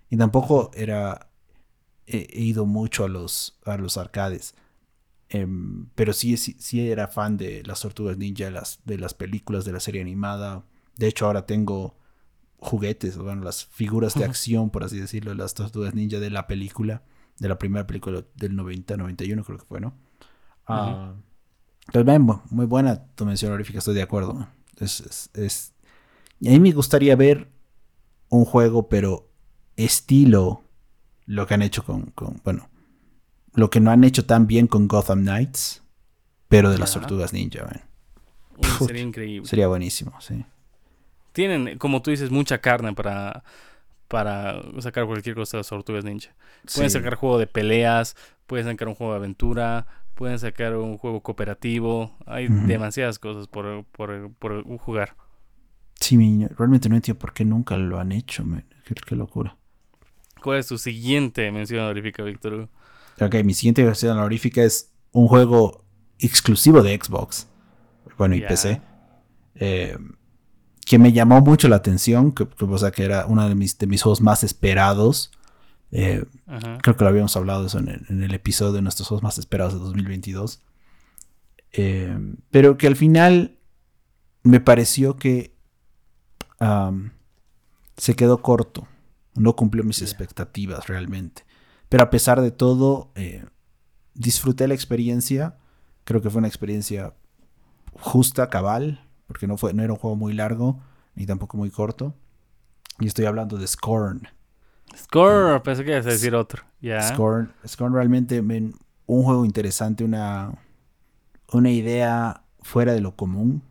[0.09, 1.29] Y tampoco era
[2.07, 4.55] he, ido mucho a los, a los arcades.
[5.29, 9.65] Em, pero sí, sí, era fan de las Tortugas Ninja, de las, de las películas
[9.65, 10.63] de la serie animada.
[10.97, 11.97] De hecho, ahora tengo
[12.57, 16.47] juguetes, bueno, las figuras de acción, por así decirlo, de las Tortugas Ninja de la
[16.47, 17.03] película,
[17.39, 19.93] de la primera película del 90, 91 creo que fue, ¿no?
[20.67, 21.13] Uh
[22.49, 24.47] muy buena tu mención honorífica, estoy de acuerdo.
[24.79, 25.73] Es, es,
[26.39, 27.47] Y a mí me gustaría ver
[28.29, 29.29] un juego, pero
[29.75, 30.63] estilo
[31.25, 32.69] lo que han hecho con, bueno,
[33.53, 35.83] lo que no han hecho tan bien con Gotham Knights,
[36.49, 37.67] pero de las tortugas ninja,
[38.79, 39.47] sería increíble.
[39.47, 40.45] Sería buenísimo, sí.
[41.31, 43.43] Tienen, como tú dices, mucha carne para,
[44.07, 46.33] para sacar cualquier cosa de las tortugas ninja.
[46.73, 48.15] Pueden sacar juego de peleas,
[48.47, 52.15] pueden sacar un juego de aventura, pueden sacar un juego cooperativo.
[52.25, 55.15] Hay demasiadas cosas por, por, por, jugar.
[55.99, 56.17] Sí,
[56.57, 58.43] realmente no entiendo por qué nunca lo han hecho,
[59.05, 59.57] qué locura.
[60.41, 62.69] ¿Cuál es tu siguiente mención honorífica, Víctor?
[63.19, 65.85] Ok, mi siguiente mención honorífica es un juego
[66.19, 67.47] exclusivo de Xbox.
[68.17, 68.81] Bueno, y PC.
[69.55, 69.97] Eh,
[70.85, 73.87] que me llamó mucho la atención, que, o sea, que era uno de mis, de
[73.87, 75.31] mis juegos más esperados
[75.97, 76.25] Eh,
[76.81, 79.79] creo que lo habíamos hablado eso en el, episodio de nuestros juegos más esperados de
[79.79, 80.61] 2022.
[81.71, 82.17] Eh,
[82.51, 83.57] pero que al final
[84.43, 85.55] me pareció que
[87.95, 88.87] se quedó corto.
[89.35, 91.45] No cumplió mis expectativas realmente.
[91.87, 93.45] Pero a pesar de todo, eh,
[94.13, 95.57] disfruté la experiencia.
[96.03, 97.13] Creo que fue una experiencia
[97.93, 100.81] justa, cabal, porque no, fue, no era un juego muy largo
[101.15, 102.15] ni tampoco muy corto.
[102.99, 104.27] Y estoy hablando de Scorn.
[104.95, 106.63] Scorn, pensé que ibas a decir otro.
[107.01, 110.53] Scorn, Scorn realmente un juego interesante, una,
[111.51, 113.61] una idea fuera de lo común.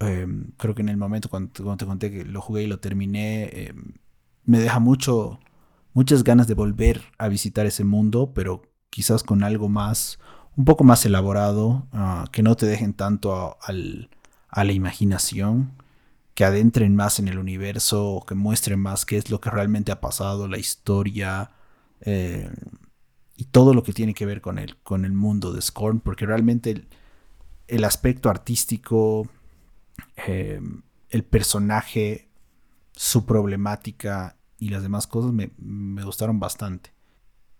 [0.00, 3.50] Em, creo que en el momento cuando, te conté que lo jugué y lo terminé,
[3.52, 3.94] em,
[4.44, 5.40] me deja mucho,
[5.92, 10.18] muchas ganas de volver a visitar ese mundo, pero quizás con algo más,
[10.56, 13.58] un poco más elaborado, ah, que no te dejen tanto a,
[14.50, 15.72] a, la imaginación,
[16.38, 20.00] que adentren más en el universo, que muestren más qué es lo que realmente ha
[20.00, 21.50] pasado, la historia
[22.00, 22.48] eh,
[23.34, 26.26] y todo lo que tiene que ver con el, con el mundo de Scorn, porque
[26.26, 26.86] realmente
[27.66, 29.28] el, aspecto artístico,
[30.28, 30.60] eh,
[31.10, 32.28] el personaje,
[32.92, 35.50] su problemática y las demás cosas me,
[36.04, 36.92] gustaron bastante.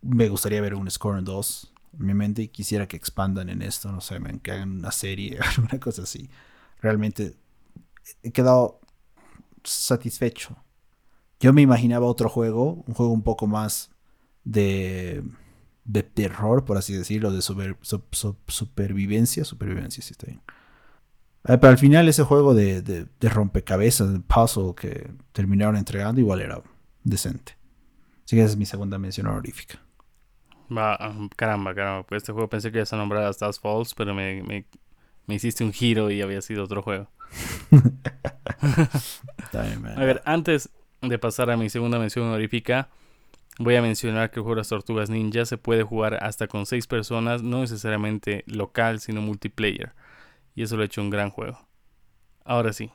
[0.02, 3.90] Me gustaría ver un Scorn 2 en mi mente y quisiera que expandan en esto,
[3.90, 6.30] no sé, que hagan una serie, alguna cosa así.
[6.80, 7.34] Realmente
[8.22, 8.80] he quedado
[9.64, 10.56] satisfecho.
[11.40, 13.90] Yo me imaginaba otro juego, un juego un poco más
[14.44, 15.22] de,
[15.84, 19.44] de terror, por así decirlo, de supervivencia.
[19.44, 20.42] Supervivencia, sí está bien.
[21.44, 26.40] Eh, pero al final ese juego de, de, rompecabezas, de puzzle que terminaron entregando, igual
[26.40, 26.60] era
[27.04, 27.56] decente.
[28.24, 29.80] Así que esa es mi segunda mención honorífica.
[30.70, 30.98] Va,
[31.36, 32.06] caramba, caramba.
[32.10, 34.66] Este juego pensé que ibas a nombrar a Stars Falls, pero me,
[35.28, 37.08] me, hiciste un giro y había sido otro juego.
[39.52, 42.88] a ver, antes de pasar a mi segunda mención honorífica,
[43.58, 46.66] voy a mencionar que el juego de las Tortugas Ninja se puede jugar hasta con
[46.66, 49.92] seis personas, no necesariamente local, sino multiplayer.
[50.54, 51.58] Y eso lo ha hecho un gran juego.
[52.44, 52.90] Ahora sí,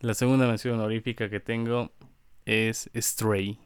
[0.00, 1.90] la segunda mención honorífica que tengo
[2.44, 3.58] es Stray.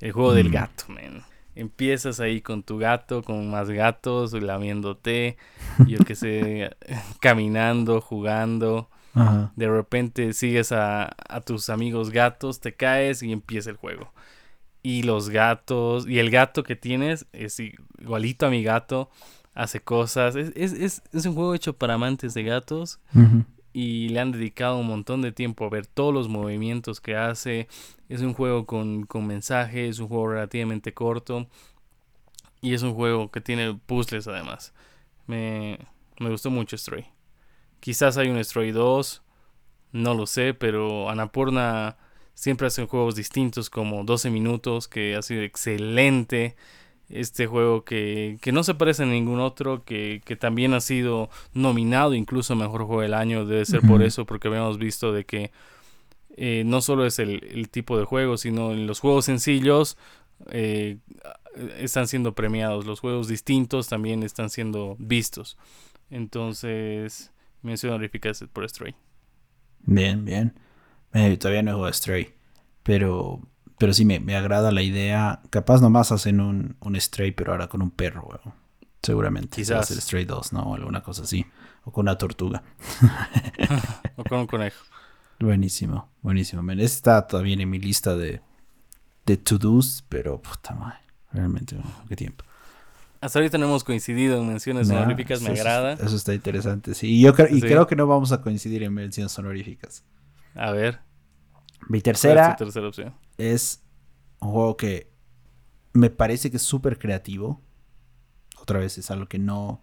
[0.00, 0.52] El juego del mm.
[0.52, 1.24] gato, man.
[1.54, 5.36] Empiezas ahí con tu gato, con más gatos, lamiéndote,
[5.86, 6.74] yo que sé,
[7.20, 8.88] caminando, jugando.
[9.56, 14.12] De repente sigues a, tus amigos gatos, te caes y empieza el juego.
[14.82, 19.10] Y los gatos, y el gato que tienes es igualito a mi gato,
[19.54, 20.34] hace cosas.
[20.34, 23.00] Es, un juego hecho para amantes de gatos
[23.72, 27.68] y le han dedicado un montón de tiempo a ver todos los movimientos que hace.
[28.08, 31.46] Es un juego con, con mensaje, es un juego relativamente corto
[32.60, 34.72] y es un juego que tiene puzzles además.
[35.26, 35.78] Me,
[36.18, 37.06] me gustó mucho Stray.
[37.80, 39.22] Quizás hay un Stray 2,
[39.92, 41.96] no lo sé, pero Anapurna
[42.34, 46.56] siempre hace juegos distintos como 12 minutos, que ha sido excelente
[47.12, 52.56] este juego que, no se parece a ningún otro, que, también ha sido nominado incluso
[52.56, 55.52] Mejor Juego del Año, debe ser por eso, porque habíamos visto de que
[56.36, 59.98] eh, no solo es el, tipo de juego, sino en los juegos sencillos
[60.50, 60.98] eh,
[61.78, 65.58] están siendo premiados, los juegos distintos también están siendo vistos.
[66.10, 68.94] Entonces, mención honorífica por Stray.
[69.80, 70.54] Bien, bien.
[71.12, 72.32] Eh, todavía no he jugado Stray,
[72.82, 73.40] pero
[73.78, 75.40] pero sí me, agrada la idea.
[75.50, 78.54] Capaz nomás hacen un, un Stray, pero ahora con un perro, weón.
[79.02, 79.56] Seguramente.
[79.56, 79.90] Quizás.
[79.90, 80.62] el Stray 2, ¿no?
[80.62, 81.44] O alguna cosa así.
[81.84, 82.62] O con una tortuga.
[84.16, 84.84] o con un conejo.
[85.40, 86.62] Buenísimo, buenísimo.
[86.62, 86.78] Man.
[86.78, 88.40] Está todavía en mi lista de,
[89.26, 91.00] de to-dos, pero puta madre.
[91.32, 91.76] Realmente,
[92.08, 92.44] qué tiempo.
[93.20, 95.94] Hasta ahorita no hemos coincidido en menciones honoríficas, me agrada.
[95.94, 97.08] Eso está interesante, sí.
[97.08, 100.04] Y yo y creo que no vamos a coincidir en menciones honoríficas.
[100.54, 101.00] A ver.
[101.88, 103.14] Mi tercera, tercera opción?
[103.50, 103.82] Es
[104.40, 105.12] un juego que
[105.92, 107.60] me parece que es súper creativo.
[108.60, 109.82] Otra vez es algo que no,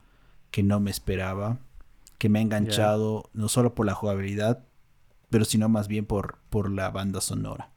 [0.52, 1.60] que no me esperaba.
[2.18, 4.66] Que me ha enganchado no solo por la jugabilidad,
[5.30, 7.72] pero sino más bien por, por la banda sonora.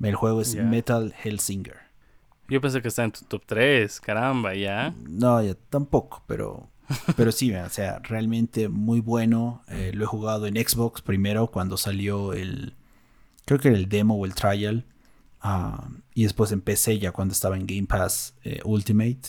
[0.00, 1.76] El juego es Metal Hellsinger.
[2.48, 4.94] Yo pensé que está en tu top 3, caramba, ya.
[5.08, 6.68] No, ya tampoco, pero,
[7.16, 9.62] pero sí, o sea, realmente muy bueno.
[9.68, 12.74] Eh, lo he jugado en Xbox primero cuando salió el,
[13.44, 14.86] creo que era el demo o el trial.
[15.42, 19.20] Ah, y después empecé ya cuando estaba en Game Pass eh, Ultimate.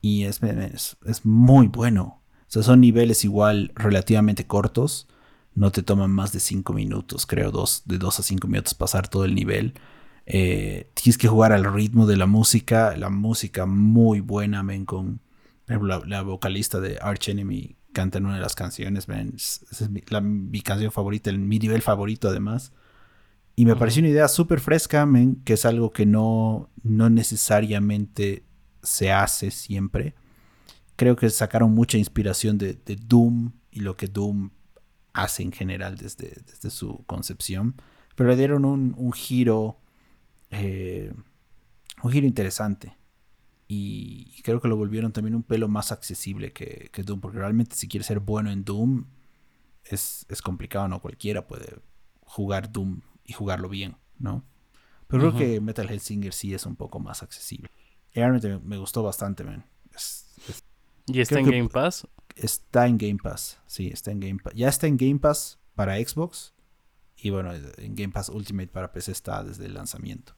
[0.00, 2.22] Y es, es, muy bueno.
[2.42, 5.08] O sea, son niveles igual relativamente cortos.
[5.54, 9.08] No te toman más de 5 minutos, creo, dos, de 2 a 5 minutos pasar
[9.08, 9.74] todo el nivel.
[10.26, 12.96] Eh, tienes que jugar al ritmo de la música.
[12.96, 15.20] La música muy buena, men, con
[15.66, 21.32] la, vocalista de Arch Enemy canta en una de las canciones, Es, mi, canción favorita,
[21.32, 22.72] mi nivel favorito además.
[23.58, 25.04] Y me pareció una idea súper fresca,
[25.44, 28.44] que es algo que no, no necesariamente
[28.84, 30.14] se hace siempre.
[30.94, 34.50] Creo que sacaron mucha inspiración de, Doom y lo que Doom
[35.12, 37.74] hace en general desde, desde su concepción.
[38.14, 39.80] Pero le dieron un, giro.
[40.52, 41.12] Eh,
[42.04, 42.96] un giro interesante.
[43.66, 47.20] Y creo que lo volvieron también un pelo más accesible que, que Doom.
[47.20, 49.06] Porque realmente si quieres ser bueno en Doom,
[49.82, 51.80] es, es complicado, no cualquiera puede
[52.20, 54.42] jugar Doom y jugarlo bien, ¿no?
[55.06, 57.70] Pero creo que Metal Hellsinger sí es un poco más accesible.
[58.12, 59.64] realmente me gustó bastante, man.
[61.06, 62.08] ¿Y está en Game Pass?
[62.34, 64.54] Está en Game Pass, sí, está en Game Pass.
[64.54, 66.54] Ya está en Game Pass para Xbox.
[67.16, 70.34] Y bueno, en Game Pass Ultimate para PC está desde el lanzamiento.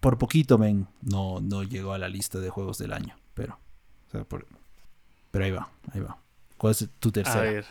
[0.00, 3.16] por poquito, men, no, no llegó a la lista de juegos del año.
[3.34, 3.58] Pero,
[5.30, 6.18] pero ahí va, ahí va.
[6.58, 7.40] ¿Cuál es tu tercera?
[7.40, 7.66] A ver,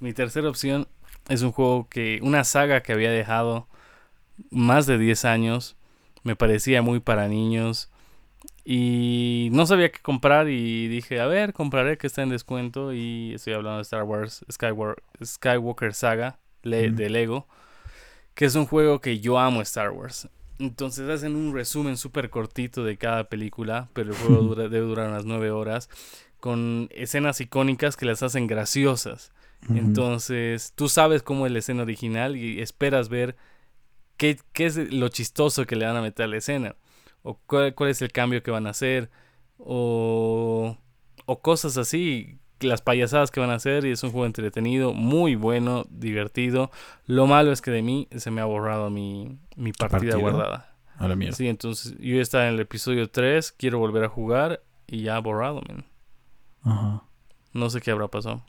[0.00, 0.88] mi tercera opción
[1.32, 3.66] es un juego que, una saga que había dejado
[4.50, 5.76] más de 10 años.
[6.22, 7.90] Me parecía muy para niños.
[8.64, 12.92] Y no sabía qué comprar y dije, a ver, compraré que está en descuento.
[12.92, 14.44] Y estoy hablando de Star Wars
[15.24, 17.48] Skywalker, Saga de Lego.
[18.34, 20.28] Que es un juego que yo amo Star Wars.
[20.58, 25.24] Entonces hacen un resumen súper cortito de cada película, pero el juego debe durar unas
[25.24, 25.88] 9 horas,
[26.40, 29.32] con escenas icónicas que las hacen graciosas.
[29.68, 33.36] Entonces, tú sabes cómo es la escena original y esperas ver
[34.16, 36.76] qué, es lo chistoso que le van a meter a la escena.
[37.22, 39.10] O cuál, es el cambio que van a hacer.
[39.58, 40.76] O,
[41.26, 42.38] o cosas así.
[42.60, 43.84] Las payasadas que van a hacer.
[43.84, 46.70] Y es un juego entretenido, muy bueno, divertido.
[47.06, 49.38] Lo malo es que de mí se me ha borrado mi,
[49.78, 50.74] partida, guardada.
[50.96, 51.36] A la mierda.
[51.36, 53.52] Sí, entonces yo estaba en el episodio 3.
[53.52, 54.62] Quiero volver a jugar.
[54.86, 55.62] Y ya ha borrado,
[56.64, 57.04] Ajá.
[57.52, 58.44] No sé qué habrá pasado.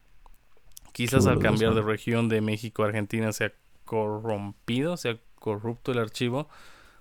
[0.93, 3.53] Quizás al cambiar de región de México a Argentina se ha
[3.83, 6.47] corrompido, se ha corrupto el archivo.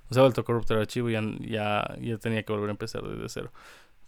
[0.09, 3.03] O se ha vuelto corrupto el archivo y ya, ya, tenía que volver a empezar
[3.03, 3.53] desde cero.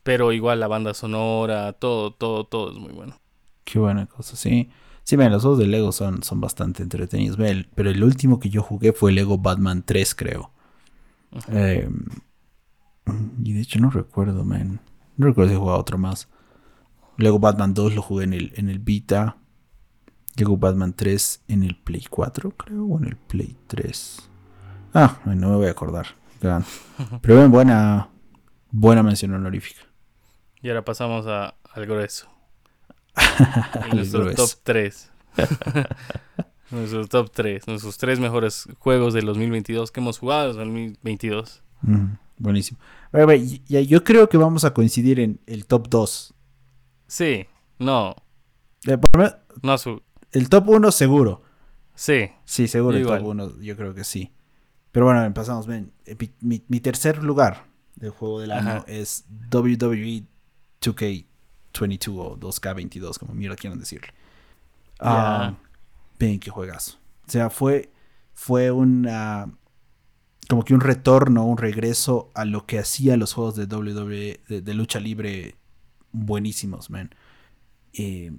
[0.02, 3.20] Pero igual la banda sonora, todo, todo, todo es muy bueno.
[3.64, 4.70] Qué buena cosa, sí.
[5.02, 7.36] Sí, ven, los juegos de Lego son, son bastante entretenidos.
[7.74, 10.50] pero el último que yo jugué fue Lego Batman 3, creo.
[11.48, 12.06] Em,
[13.42, 14.80] y de hecho no recuerdo, man.
[15.18, 16.28] No recuerdo si he jugado otro más.
[17.18, 19.36] Lego Batman 2 lo jugué en el, en el Vita.
[20.36, 24.30] Llegó Batman 3 en el Play 4, creo, o en el Play 3.
[24.94, 26.06] Ah, no me voy a acordar.
[27.22, 28.08] Pero bien, buena,
[28.70, 29.80] buena mención honorífica.
[30.60, 32.28] Y ahora pasamos al grueso.
[33.92, 35.12] nuestro top 3.
[36.70, 37.68] nuestro top 3.
[37.68, 41.62] Nuestros tres mejores juegos del 2022 que hemos jugado en 2022.
[42.38, 42.78] buenísimo.
[43.68, 46.34] yo creo que vamos a coincidir en el top 2.
[47.06, 47.46] Sí,
[47.78, 48.16] no.
[49.62, 50.02] no, su,
[50.34, 51.42] el top 1 seguro.
[51.94, 52.30] Sí.
[52.44, 54.32] Sí, seguro el top 1, yo creo que sí.
[54.90, 55.92] Pero bueno, empezamos bien.
[56.06, 57.66] Eh, mi, tercer lugar
[57.96, 60.24] del juego del año es WWE
[60.80, 64.08] 2K22 o 2K22, como mira quieren decirle.
[64.98, 65.54] Ah,
[66.18, 66.98] bien, qué juegazo.
[67.26, 67.92] O sea, fue,
[68.34, 69.52] fue una.
[70.48, 74.74] Como que un retorno, un regreso a lo que hacía los juegos de WWE, de,
[74.74, 75.56] lucha libre
[76.12, 77.14] buenísimos, man.
[77.92, 78.32] Eh,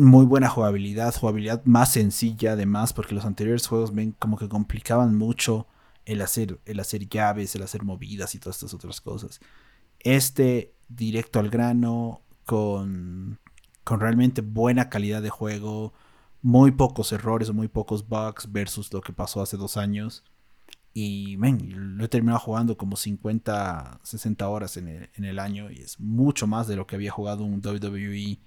[0.00, 5.16] muy buena jugabilidad, jugabilidad más sencilla además, porque los anteriores juegos ven como que complicaban
[5.16, 5.66] mucho
[6.06, 9.40] el hacer, el hacer llaves, el hacer movidas y todas estas otras cosas.
[10.00, 13.38] Este directo al grano, con,
[13.84, 15.92] con realmente buena calidad de juego,
[16.42, 20.24] muy pocos errores o muy pocos bugs versus lo que pasó hace dos años.
[20.92, 25.70] Y, men, lo he terminado jugando como 50, 60 horas en el, en el año
[25.70, 28.40] y es mucho más de lo que había jugado un WWE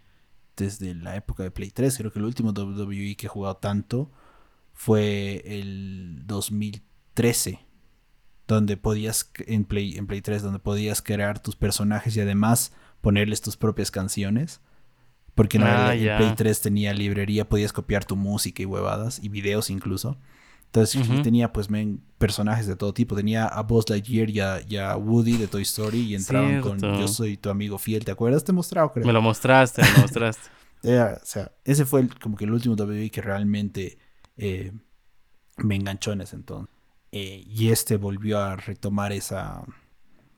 [0.56, 1.98] desde la época de Play 3.
[1.98, 4.12] Creo que el último WWE que he jugado tanto
[4.74, 7.60] fue el 2013,
[8.48, 13.42] donde podías, en Play, en Play 3, donde podías crear tus personajes y además ponerles
[13.42, 14.62] tus propias canciones.
[15.36, 19.30] Porque no ah, el, Play 3 tenía librería, podías copiar tu música y huevadas, y
[19.30, 20.18] videos incluso.
[20.76, 21.68] Entonces tenía pues
[22.18, 23.16] personajes de todo tipo.
[23.16, 24.32] Tenía a Buzz Lightyear
[24.68, 28.04] y a, Woody de Toy Story y entraban con Yo soy tu amigo fiel.
[28.04, 28.44] ¿Te acuerdas?
[28.44, 29.06] Te he mostrado, creo.
[29.06, 30.50] Me lo mostraste, me lo mostraste.
[30.84, 34.00] o sea, ese fue como que el último WWE que realmente
[34.36, 34.72] eh,
[35.58, 36.74] me enganchó en ese entonces.
[37.12, 39.64] Eh, y este volvió a retomar esa,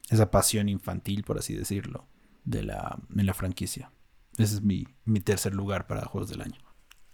[0.10, 2.10] esa pasión infantil, por así decirlo,
[2.44, 3.90] de la, la franquicia.
[4.38, 6.60] Ese es mi, mi tercer lugar para Juegos del Año.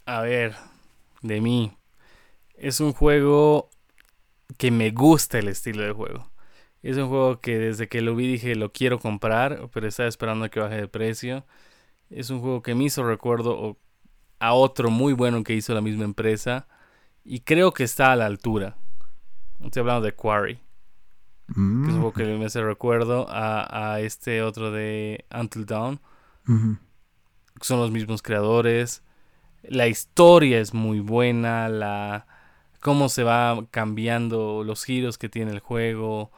[0.07, 0.55] A ver,
[1.21, 1.77] de mí,
[2.61, 3.71] es un juego
[4.57, 6.29] que me gusta el estilo de juego.
[6.83, 10.45] Es un juego que desde que lo vi dije lo quiero comprar, pero estaba esperando
[10.45, 11.43] a que baje de precio.
[12.11, 13.77] Es un juego que me hizo recuerdo
[14.39, 16.67] a otro muy bueno que hizo la misma empresa.
[17.23, 18.77] Y creo que está a la altura.
[19.59, 20.59] Estoy hablando de Quarry.
[21.47, 25.99] Que es un juego que me hace recuerdo a, este otro de Until Dawn.
[27.59, 29.03] Son los mismos creadores.
[29.63, 31.67] La historia es muy buena.
[31.67, 32.27] La
[32.81, 36.31] cómo se va cambiando los giros que tiene el juego.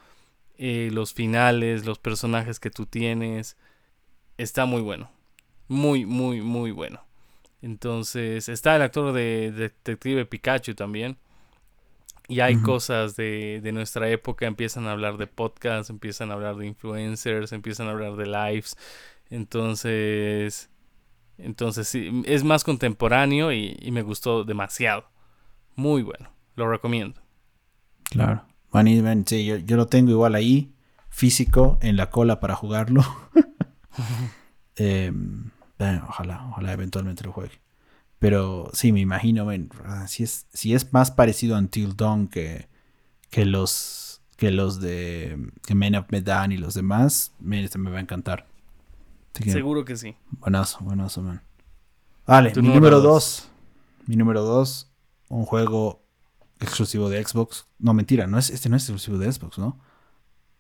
[0.58, 3.58] Eh, los finales, los personajes que tú tienes.
[4.38, 5.10] Está muy bueno.
[5.68, 7.04] Muy, muy, muy bueno.
[7.62, 11.18] Entonces, está el actor de Detective Pikachu también.
[12.30, 16.56] Y hay cosas de, de, nuestra época, empiezan a hablar de podcasts, empiezan a hablar
[16.56, 18.78] de influencers, empiezan a hablar de lives.
[19.30, 20.70] Entonces,
[21.38, 25.06] entonces sí, es más contemporáneo y, me gustó demasiado.
[25.76, 27.22] Muy bueno, lo recomiendo.
[28.04, 28.46] Claro.
[29.26, 30.74] Sí, yo, yo, lo tengo igual ahí,
[31.10, 33.04] físico, en la cola para jugarlo.
[34.76, 35.12] eh,
[36.08, 37.62] ojalá, ojalá eventualmente lo juegue.
[38.20, 39.48] Pero sí, me imagino,
[39.86, 42.68] ah, si, es, si es más parecido a Until Dawn que,
[43.30, 44.04] que los
[44.38, 48.02] que los de que Men of Medan y los demás, me, este me va a
[48.02, 48.48] encantar.
[49.34, 50.16] Seguro que sí.
[50.32, 51.42] Buenazo, buenazo, man.
[52.26, 53.50] Vale, mi número 2.
[54.08, 54.92] Mi número 2,
[55.34, 56.04] un juego
[56.60, 57.68] exclusivo de Xbox.
[57.80, 59.80] No, mentira, no es, este no es exclusivo de Xbox, ¿no?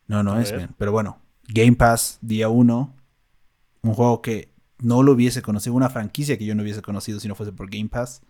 [0.08, 0.76] No, no es, man.
[0.78, 2.96] Pero bueno, Game Pass, día 1.
[3.84, 7.28] Un juego que no lo hubiese conocido, una franquicia que yo no hubiese conocido si
[7.28, 8.22] no fuese por Game Pass,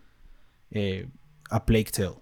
[0.70, 1.08] eh,
[1.50, 2.20] a Plague Tale.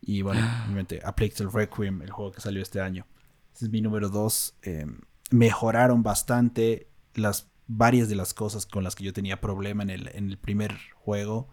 [0.00, 3.06] Y bueno, obviamente a Plague Tale Requiem, el juego que salió este año.
[3.54, 4.54] Ese es mi número dos.
[4.62, 5.00] Em,
[5.30, 10.08] mejoraron bastante las varias de las cosas con las que yo tenía problema en el,
[10.14, 11.48] en el primer juego.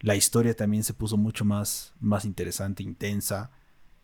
[0.00, 3.50] La historia también se puso mucho más, más interesante, intensa.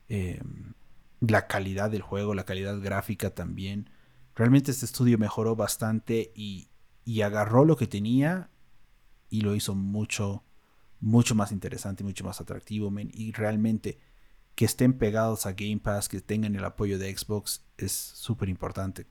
[0.08, 0.74] Em,
[1.20, 3.90] la calidad del juego, la calidad gráfica también.
[4.34, 6.68] Realmente este estudio mejoró bastante y,
[7.04, 8.50] y agarró lo que tenía
[9.30, 10.44] y lo hizo mucho,
[11.00, 13.98] mucho más interesante, mucho más atractivo, Y realmente
[14.54, 19.06] que estén pegados a Game Pass, que tengan el apoyo de Xbox, es súper importante.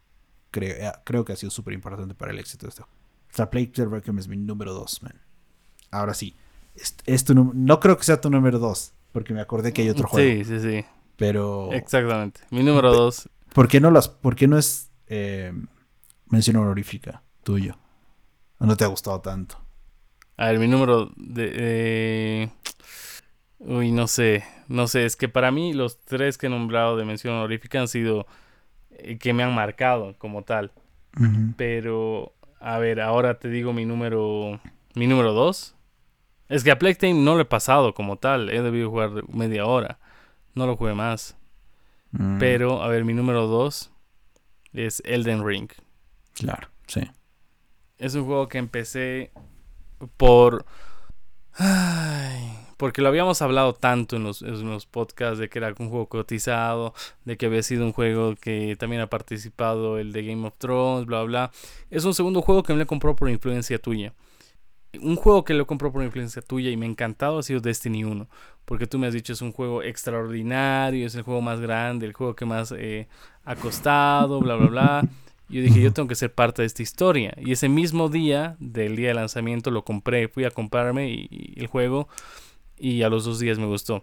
[0.52, 2.88] Creo, eh, creo que ha sido súper importante para el éxito de esto.
[3.36, 5.22] The Plague Requiem es mi número 2, man.
[5.92, 6.36] Ahora sí,
[7.06, 10.44] esto no creo que sea tu número 2, porque me acordé que hay otro juego.
[10.44, 10.86] Sí, sí, sí.
[11.16, 11.72] Pero.
[11.72, 12.42] Exactamente.
[12.50, 13.30] Mi número 2.
[13.54, 15.54] ¿Por qué no las, por qué no es eh,
[16.28, 17.78] mención honorífica tuyo?
[18.60, 19.58] no te ha gustado tanto?
[20.38, 22.50] A ver, mi número de...
[23.60, 27.06] Uy, no sé, no sé, es que para mí los tres que he nombrado de
[27.06, 28.28] mención honorífica han sido
[28.92, 30.72] eh, que me han marcado como tal.
[31.56, 34.60] Pero, a ver, ahora te digo mi número,
[34.96, 35.75] mi número dos.
[36.48, 40.00] Es que a Playtime no lo he pasado como tal, he debido jugar media hora,
[40.54, 41.38] no lo jugué más.
[42.12, 42.38] Mm.
[42.40, 43.92] Pero, a ver, mi número dos
[44.74, 45.70] es Elden Ring.
[46.34, 47.02] Claro, sí.
[47.98, 49.32] Es un juego que empecé
[50.18, 50.66] por...
[51.54, 55.90] Ay, porque lo habíamos hablado tanto en los, en los, podcasts de que era un
[55.90, 56.94] juego cotizado,
[57.24, 61.06] de que había sido un juego que también ha participado el de Game of Thrones,
[61.06, 61.52] bla, bla.
[61.90, 64.14] Es un segundo juego que me le compró por influencia tuya.
[65.02, 68.04] Un juego que lo compró por influencia tuya y me ha encantado ha sido Destiny
[68.04, 68.28] 1.
[68.66, 72.14] Porque tú me has dicho es un juego extraordinario, es el juego más grande, el
[72.14, 73.08] juego que más eh,
[73.44, 75.10] ha costado, bla, bla, bla.
[75.48, 77.34] Yo dije, yo tengo que ser parte de esta historia.
[77.38, 82.08] Y ese mismo día del día de lanzamiento lo compré, fui a comprarme el juego
[82.78, 84.02] y a los dos días me gustó.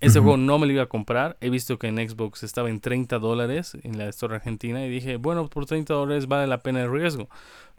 [0.00, 1.36] Ese juego no me lo iba a comprar.
[1.40, 5.16] He visto que en Xbox estaba en 30 dólares en la Store Argentina y dije,
[5.16, 7.28] bueno, por 30 dólares vale la pena el riesgo.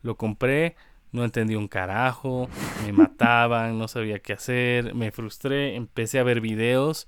[0.01, 0.75] Lo compré,
[1.15, 2.49] no entendí un carajo,
[2.85, 7.07] me mataban, no sabía qué hacer, me frustré, empecé a ver videos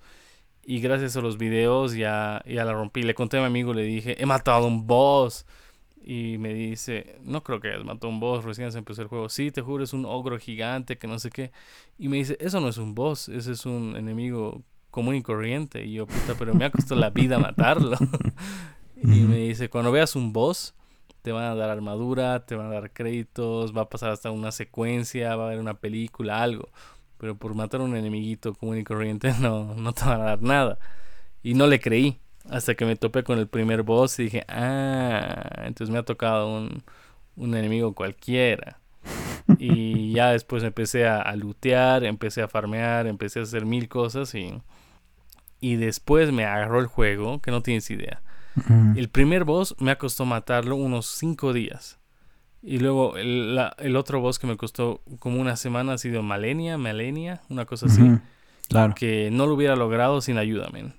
[0.70, 3.02] y gracias a los videos ya, ya la rompí.
[3.02, 5.46] Le conté a mi amigo, le dije, he matado a un boss.
[6.04, 9.08] Y me dice, no creo que hayas matado a un boss, recién se empezó el
[9.08, 9.30] juego.
[9.30, 11.54] Sí, te juro, es un ogro gigante que no sé qué.
[11.98, 15.86] Y me dice, eso no es un boss, ese es un enemigo común y corriente.
[15.86, 17.98] Y yo, puta, pero me ha costado la vida matarlo.
[19.02, 20.76] y me dice, cuando veas un boss,
[21.28, 24.54] te van a dar armadura, te van a dar créditos, va a pasar hasta una
[24.54, 26.70] secuencia, va a haber una película, algo.
[27.18, 30.42] Pero por matar a un enemiguito común y corriente no, no te van a dar
[30.42, 30.80] nada.
[31.44, 32.22] Y no le creí.
[32.50, 36.48] Hasta que me topé con el primer boss y dije, ah, entonces me ha tocado
[36.48, 36.82] un,
[37.36, 38.80] un enemigo cualquiera.
[39.60, 44.34] y ya después empecé a, a, lootear, empecé a farmear, empecé a hacer mil cosas
[44.34, 44.62] y,
[45.60, 48.22] y después me agarró el juego, que no tienes idea.
[48.96, 52.00] El primer boss me ha costado matarlo unos cinco días.
[52.64, 56.78] Y luego el, el, otro boss que me costó como una semana ha sido Malenia,
[56.78, 58.02] Malenia, una cosa así.
[58.68, 58.96] Claro.
[58.96, 60.94] Que no lo hubiera logrado sin ayuda, men.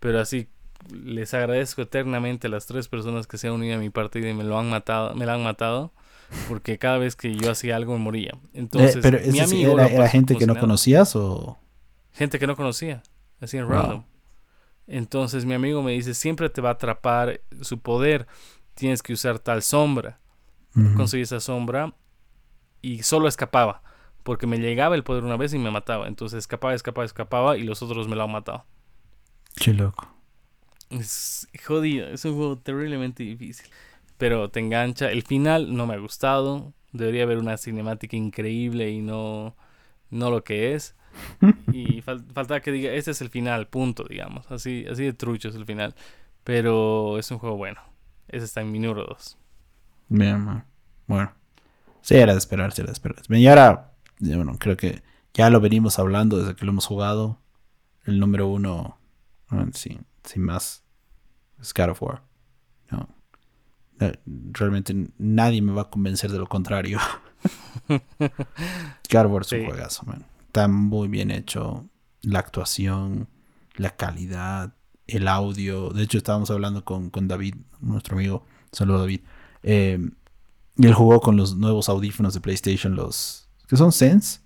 [0.00, 0.48] Pero así
[0.92, 4.34] les agradezco eternamente a las tres personas que se han unido a mi partida y
[4.34, 5.92] me lo han matado, me la han matado.
[6.48, 8.32] Porque cada vez que yo hacía algo me moría.
[8.54, 11.58] Entonces, eh, pero mi amigo era, gente que no conocías o
[12.14, 13.02] Gente que no conocía,
[13.40, 14.04] así en random.
[14.86, 18.26] Entonces mi amigo me dice, siempre te va a atrapar su poder,
[18.74, 20.20] tienes que usar tal sombra.
[20.96, 21.94] Conseguí esa sombra
[22.82, 23.82] y solo escapaba,
[24.24, 26.08] porque me llegaba el poder una vez y me mataba.
[26.08, 28.66] Entonces escapaba, escapaba, escapaba y los otros me lo han matado.
[29.54, 30.08] Qué loco.
[30.90, 33.66] Es jodido, es un juego terriblemente difícil.
[34.18, 35.10] Pero te engancha.
[35.10, 36.72] El final no me ha gustado.
[36.92, 39.56] Debería haber una cinemática increíble y no,
[40.10, 40.96] no lo que es.
[41.72, 44.50] Y falta que diga, este es el final, punto, digamos.
[44.50, 45.94] Así, así de trucho es el final.
[46.44, 47.80] Pero es un juego bueno.
[48.28, 49.38] Ese está en mi número 2.
[50.08, 50.64] Bien,
[51.06, 51.32] bueno.
[52.02, 53.34] Sí, era de esperarse, era de esperarse.
[53.36, 55.02] Y ahora, bueno, creo que
[55.32, 57.40] ya lo venimos hablando desde que lo hemos jugado.
[58.04, 58.98] El número uno,
[59.72, 60.84] sin, sin más,
[61.60, 62.22] es God of War.
[62.90, 63.08] No.
[64.52, 66.98] Realmente nadie me va a convencer de lo contrario.
[67.88, 70.26] God of War es un juegazo, man.
[70.54, 71.90] Está muy bien hecho.
[72.22, 73.28] La actuación,
[73.74, 74.76] la calidad,
[75.08, 75.90] el audio.
[75.90, 78.46] De hecho, estábamos hablando con, con David, nuestro amigo.
[78.70, 79.22] Saludos, David.
[79.64, 79.98] Eh,
[80.76, 84.42] y él jugó con los nuevos audífonos de PlayStation, los que son Sense.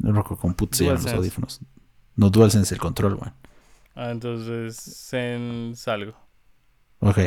[0.00, 1.60] No recuerdo con put se llaman los audífonos.
[2.16, 3.34] No DualSense el control, weón.
[3.94, 6.16] Ah, entonces Sense algo.
[6.98, 7.18] Ok.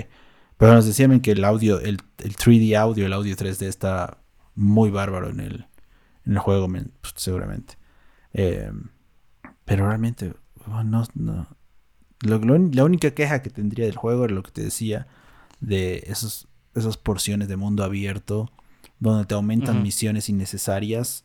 [0.58, 4.18] Pero nos decían que el audio, el, el 3D audio, el audio 3D está
[4.56, 5.68] muy bárbaro en el,
[6.26, 7.78] en el juego, pues, seguramente.
[8.38, 8.72] Eh,
[9.66, 10.34] pero realmente,
[10.68, 11.48] no, no.
[12.22, 15.08] la única queja que tendría del juego era lo que te decía
[15.60, 18.52] de esos esas porciones de mundo abierto
[19.00, 21.24] donde te aumentan misiones innecesarias.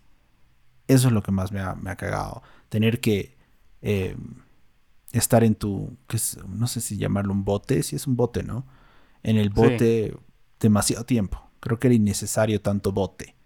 [0.88, 2.42] Eso es lo que más me ha, cagado.
[2.68, 3.36] Tener que
[3.82, 4.16] eh,
[5.12, 5.96] estar en tu,
[6.48, 8.66] no sé si llamarlo un bote, si es un bote, ¿no?
[9.22, 10.16] En el bote
[10.58, 11.50] demasiado tiempo.
[11.60, 13.36] Creo que era innecesario tanto bote.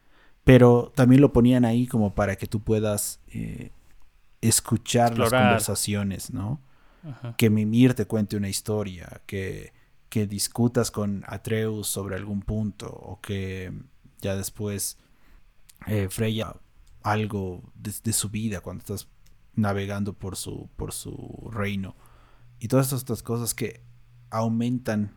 [0.45, 3.71] Pero también lo ponían ahí como para que tú puedas eh,
[4.41, 6.61] escuchar las conversaciones, ¿no?
[7.37, 9.73] Que Mimir te cuente una historia, que
[10.15, 13.73] que discutas con Atreus sobre algún punto o que
[14.21, 14.97] ya después
[15.89, 16.55] eh, Freya
[17.03, 19.09] algo de, su vida cuando estás
[19.57, 21.97] navegando por su, por su reino
[22.61, 23.81] y todas estas cosas que
[24.31, 25.11] aumentan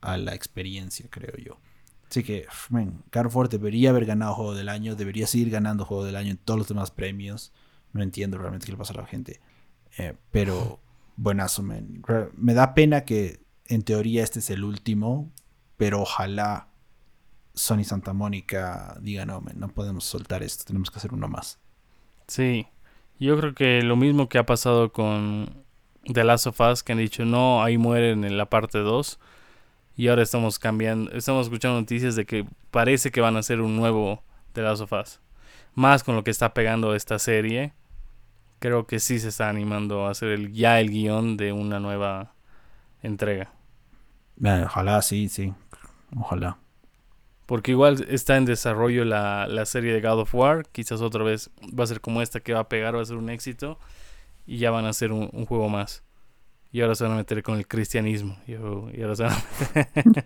[0.00, 1.58] a la experiencia, creo yo.
[2.08, 6.16] Así que, man, Carrefour debería haber ganado Juego del Año, debería seguir ganando Juego del
[6.16, 7.52] Año en todos los demás premios.
[7.92, 9.40] No entiendo realmente qué le pasa a la gente.
[9.98, 10.80] Eh, pero,
[11.16, 12.02] buenazo, man.
[12.36, 15.32] Me da pena que en teoría este es el último,
[15.76, 16.68] pero ojalá
[17.54, 21.58] Sony Santa Mónica diga, no, no podemos soltar esto, tenemos que hacer uno más.
[22.28, 22.66] Sí,
[23.18, 25.64] yo creo que lo mismo que ha pasado con
[26.12, 29.18] The Last of Us, que han dicho, no, ahí mueren en la parte 2.
[29.96, 33.76] Y ahora estamos cambiando, estamos escuchando noticias de que parece que van a hacer un
[33.76, 34.22] nuevo
[34.52, 35.20] The Last of Us.
[35.74, 37.72] Más con lo que está pegando esta serie.
[38.58, 42.34] Creo que sí se está animando a hacer el, ya el guion de una nueva
[43.02, 43.50] entrega.
[44.42, 45.52] ojalá, sí, sí.
[46.14, 46.58] Ojalá.
[47.46, 50.66] Porque igual está en desarrollo la, serie de God of War.
[50.72, 53.16] Quizás otra vez va a ser como esta que va a pegar, va a ser
[53.16, 53.78] un éxito.
[54.46, 56.02] Y ya van a hacer un, juego más.
[56.72, 58.36] Y ahora se van a meter con el cristianismo.
[58.46, 59.44] Y, ahora se van a
[59.74, 60.24] meter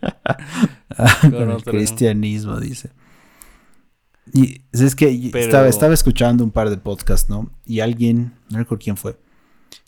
[1.30, 2.90] con el cristianismo, dice.
[4.32, 7.50] Y es que estaba, estaba escuchando un par de podcasts, ¿no?
[7.64, 9.18] Y alguien, no recuerdo quién fue,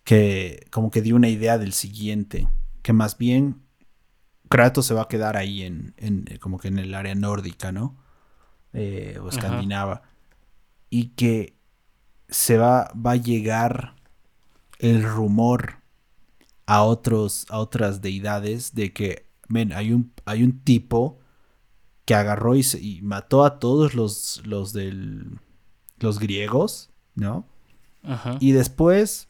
[0.04, 2.48] que como que dio una idea del siguiente
[2.82, 3.62] que más bien
[4.48, 7.96] Kratos se va a quedar ahí en, eh, como que en el área nórdica, ¿no?
[8.74, 10.02] Eh, o escandinava.
[10.90, 11.56] Y que
[12.28, 13.94] se va, va a llegar
[14.78, 15.76] el rumor
[16.72, 21.18] a otros, a otras deidades de que, ven, hay un, hay un tipo
[22.06, 25.38] que agarró y, mató a todos los, los del,
[25.98, 27.46] los griegos, ¿no?
[28.40, 29.28] Y después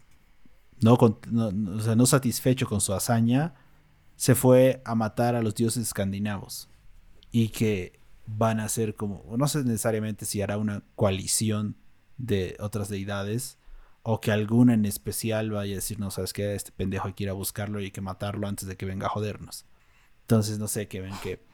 [0.80, 3.55] no, o sea, no satisfecho con su hazaña,
[4.14, 6.68] se fue a matar a los dioses escandinavos.
[7.32, 11.76] Y que van a ser como, no sé necesariamente si hará una coalición
[12.18, 13.59] de otras deidades,
[14.03, 17.24] o que alguna en especial vaya a decir, no sabes qué, este pendejo hay que
[17.24, 19.64] ir a buscarlo y hay que matarlo antes de que venga a jodernos.
[20.22, 21.44] Entonces, no sé, que ven que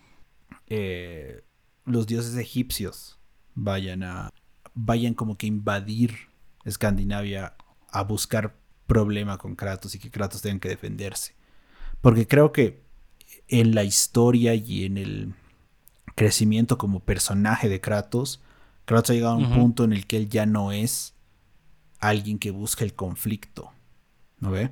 [0.67, 1.43] eh,
[1.85, 3.19] los dioses egipcios
[3.55, 4.31] vayan a,
[4.75, 6.29] vayan como que invadir
[6.65, 7.55] Escandinavia
[7.91, 11.35] a buscar problema con Kratos y que Kratos tenga que defenderse.
[12.01, 12.83] Porque creo que
[13.49, 15.35] en la historia y en el
[16.15, 18.43] crecimiento como personaje de Kratos,
[18.85, 21.15] Kratos ha llegado a un punto en el que él ya no es
[22.01, 23.73] alguien que busca el conflicto.
[24.41, 24.71] ¿No ve?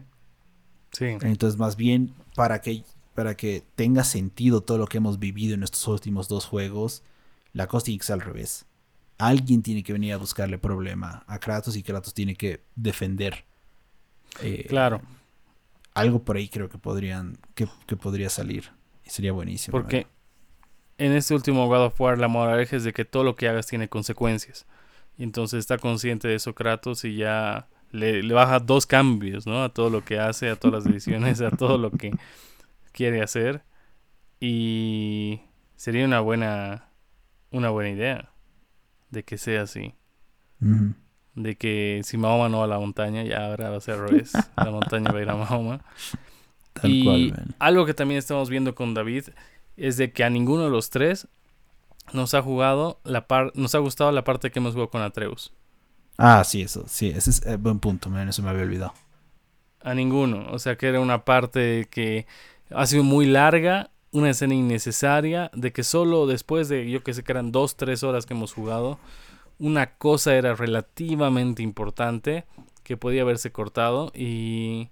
[0.93, 1.07] Sí.
[1.23, 5.63] Entonces, más bien, para que, para que tenga sentido todo lo que hemos vivido en
[5.63, 7.03] estos últimos dos juegos,
[7.53, 8.67] la cosa tiene que ser al revés.
[9.19, 13.45] alguien tiene que venir a buscarle problema a Kratos y Kratos tiene que defender.
[14.43, 15.01] Eh, claro.
[15.95, 17.67] Algo por ahí creo que podrían, que,
[17.97, 18.71] podría salir.
[19.05, 19.73] Y sería buenísimo.
[19.73, 20.07] Porque
[20.99, 23.67] en este último God of War la moraleja es de que todo lo que hagas
[23.67, 24.67] tiene consecuencias.
[25.19, 29.65] Y entonces está consciente de eso Kratos y ya le, le, baja dos cambios, ¿no?
[29.65, 32.13] A todo lo que hace, a todas las decisiones, a todo lo que
[32.93, 33.63] quiere hacer.
[34.41, 35.41] Y
[35.77, 36.91] sería una buena,
[37.51, 38.31] una buena idea
[39.11, 39.95] de que sea así.
[41.35, 44.09] De que si Mahoma no va a la montaña, ya ahora va a ser al
[44.09, 44.33] revés.
[44.57, 45.85] la montaña va a ir a Mahoma.
[46.83, 49.25] y algo que también estamos viendo con David
[49.77, 51.29] es de que a ninguno de los tres
[52.13, 55.53] nos ha jugado la par nos ha gustado la parte que hemos jugado con Atreus.
[56.19, 58.95] Ah, sí, eso, sí, ese es eh, buen punto, man, eso me había olvidado.
[59.81, 62.27] A ninguno, o sea que era una parte que
[62.71, 67.23] ha sido muy larga, una escena innecesaria, de que solo después de, yo que sé
[67.23, 68.99] que eran dos, tres horas que hemos jugado,
[69.59, 72.45] una cosa era relativamente importante
[72.83, 74.91] que podía haberse cortado y...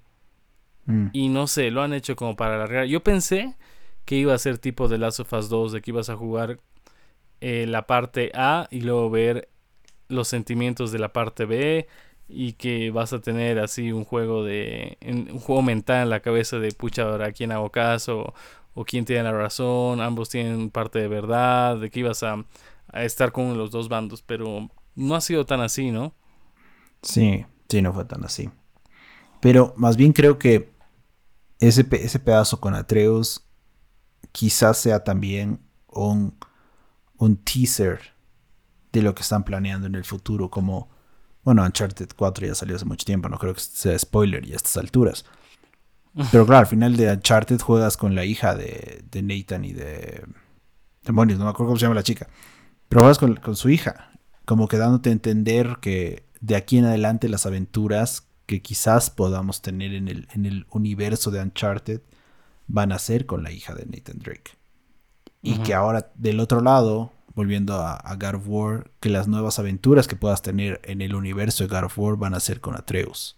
[0.87, 1.07] Mm.
[1.15, 2.85] Y no sé, lo han hecho como para alargar.
[2.85, 3.57] Yo pensé
[4.05, 6.61] que iba a ser tipo de Last of Us 2, de que ibas a jugar
[7.47, 9.51] eh, la parte A y luego ver
[10.09, 11.87] los sentimientos de la parte B
[12.27, 16.59] y que vas a tener así un juego de un juego mental en la cabeza
[16.59, 18.33] de pucha ahora quién hago caso
[18.73, 22.47] o, quién tiene la razón ambos tienen parte de verdad de que ibas a,
[22.95, 26.15] estar con los dos bandos pero no ha sido tan así no
[27.03, 28.49] sí sí no fue tan así.
[29.41, 30.73] Pero más bien creo que
[31.61, 33.45] ese, ese pedazo con Atreus
[34.33, 36.35] quizás sea también un,
[37.19, 38.01] un teaser
[38.93, 40.91] de lo que están planeando en el futuro, como,
[41.43, 44.57] bueno, Uncharted 4 ya salió hace mucho tiempo, no creo que sea spoiler y a
[44.57, 45.25] estas alturas.
[46.31, 50.25] Pero claro, al final de Uncharted juegas con la hija de, de Nathan y de...
[51.03, 52.29] Demonios, no me acuerdo cómo se llama la chica.
[52.89, 54.13] Pero juegas con, con su hija,
[54.47, 59.63] como que dándote a entender que de aquí en adelante las aventuras que quizás podamos
[59.63, 62.01] tener en el, en el universo de Uncharted
[62.67, 64.53] van a ser con la hija de Nathan Drake.
[65.45, 70.09] Y que ahora del otro lado, volviendo a, God of War, que las nuevas aventuras
[70.09, 73.37] que puedas tener en el universo de God of War van a ser con Atreus.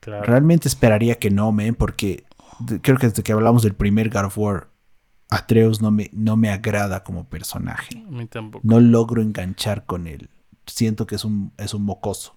[0.00, 2.24] Realmente esperaría que no, men, porque
[2.80, 4.68] creo que desde que hablamos del primer God of War,
[5.28, 8.02] Atreus no me, no me agrada como personaje.
[8.06, 8.66] A mí tampoco.
[8.66, 10.28] No logro enganchar con él.
[10.66, 12.36] Siento que es un, es un mocoso.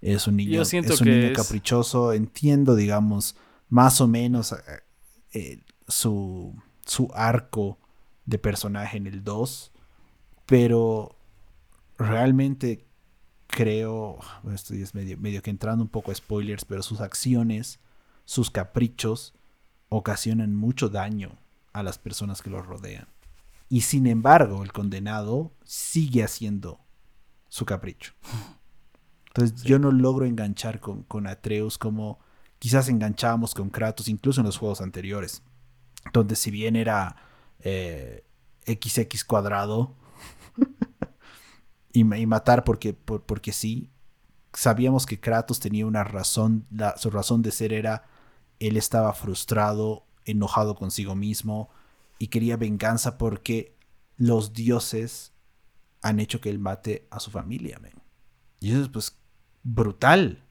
[0.00, 2.12] Es un niño, es un niño caprichoso.
[2.12, 3.36] Entiendo, digamos,
[3.68, 4.56] más o menos eh,
[5.32, 5.58] eh,
[5.88, 6.54] su,
[6.86, 7.78] su arco
[8.26, 9.72] de personaje en el 2,
[10.46, 11.16] pero
[11.98, 12.86] realmente
[13.46, 14.18] creo,
[14.52, 17.80] esto es medio, medio que entrando un poco a spoilers, pero sus acciones,
[18.24, 19.34] sus caprichos,
[19.88, 21.38] ocasionan mucho daño
[21.72, 23.08] a las personas que lo rodean.
[23.68, 26.80] Y sin embargo, el condenado sigue haciendo
[27.48, 28.12] su capricho.
[29.28, 32.18] Entonces yo no logro enganchar con, con Atreus como
[32.58, 35.42] quizás enganchábamos con Kratos, incluso en los juegos anteriores,
[36.12, 37.16] donde si bien era
[37.58, 39.94] XX eh, cuadrado
[41.92, 43.90] y, matar porque, porque sí,
[44.52, 48.04] sabíamos que Kratos tenía una razón, su razón de ser era,
[48.60, 51.70] él estaba frustrado, enojado consigo mismo
[52.18, 53.76] y quería venganza porque
[54.16, 55.32] los dioses
[56.02, 57.80] han hecho que él mate a su familia.
[58.60, 59.18] Y eso es pues
[59.62, 60.44] brutal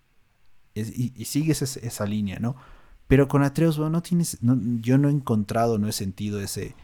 [0.76, 2.56] y, sigues esa, línea, ¿no?
[3.08, 6.76] Pero con Atreus, bueno, no tienes, yo no he encontrado, no he sentido ese,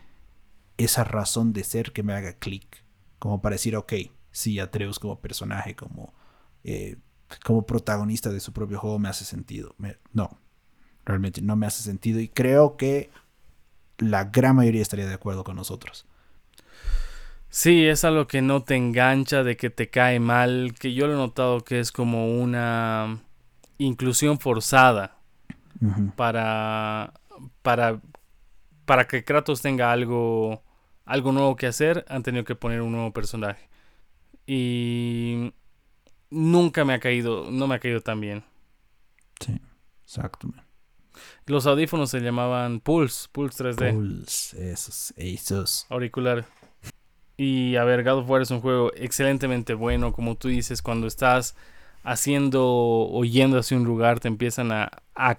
[0.78, 2.84] esa razón de ser que me haga clic,
[3.20, 3.94] como para decir, ok,
[4.32, 6.14] sí, Atreus como personaje, como,
[6.64, 6.98] eh,
[7.44, 9.76] como protagonista de su propio juego me hace sentido.
[10.14, 10.40] no,
[11.06, 13.10] realmente no me hace sentido y creo que
[13.98, 16.06] la gran mayoría estaría de acuerdo con nosotros.
[17.50, 21.14] Sí, es algo que no te engancha, de que te cae mal, que yo lo
[21.14, 23.22] he notado que es como una
[23.80, 25.19] inclusión forzada
[26.16, 27.14] para,
[27.62, 28.02] para,
[28.86, 30.64] para que Kratos tenga algo,
[31.06, 33.70] algo nuevo que hacer, han tenido que poner un nuevo personaje.
[34.46, 35.54] Y
[36.30, 38.44] nunca me ha caído, no me ha caído tan bien.
[39.40, 39.60] Sí,
[40.04, 40.52] exacto.
[41.46, 43.94] Los audífonos se llamaban Pulse, Pulse 3D.
[43.94, 45.86] Pulse, esos, esos.
[45.90, 46.46] Auricular.
[47.38, 51.08] Y a ver, God of War es un juego excelentemente bueno, como tú dices, cuando
[51.08, 51.56] estás
[52.04, 54.90] haciendo o yendo hacia un lugar te empiezan a,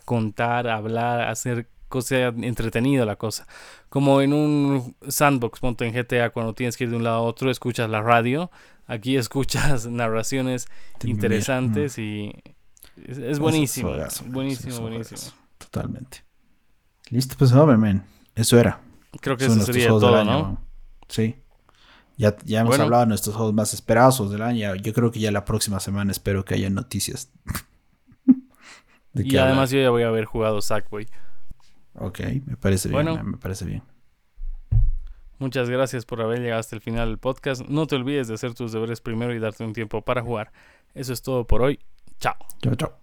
[0.04, 3.46] contar, a hablar, a hacer cosas entretenida la cosa.
[3.88, 7.22] Como en un sandbox, ponte en GTA, cuando tienes que ir de un lado a
[7.22, 8.50] otro, escuchas la radio,
[8.86, 10.68] aquí escuchas narraciones
[11.02, 12.32] interesantes y
[13.06, 13.92] es, buenísimo.
[14.26, 15.32] buenísimo, buenísimo.
[15.58, 16.24] Totalmente.
[17.10, 18.00] Listo, pues hombre,
[18.34, 18.80] Eso era.
[19.20, 20.60] Creo que eso sería todo, ¿no?
[21.08, 21.36] Sí.
[22.20, 24.74] Ya, ya hemos hablado de nuestros juegos más esperados del año.
[24.74, 27.32] Yo creo que ya la próxima semana espero que haya noticias.
[29.14, 31.08] y además yo ya voy a haber jugado Sackboy.
[31.94, 33.30] Ok, me parece bien.
[33.30, 33.82] Me parece bien.
[35.38, 37.62] Muchas gracias por haber llegado hasta el final del podcast.
[37.68, 40.52] No te olvides de hacer tus deberes primero y darte un tiempo para jugar.
[40.92, 41.80] Eso es todo por hoy.
[42.18, 42.36] Chao.
[42.60, 42.99] Chao, chao.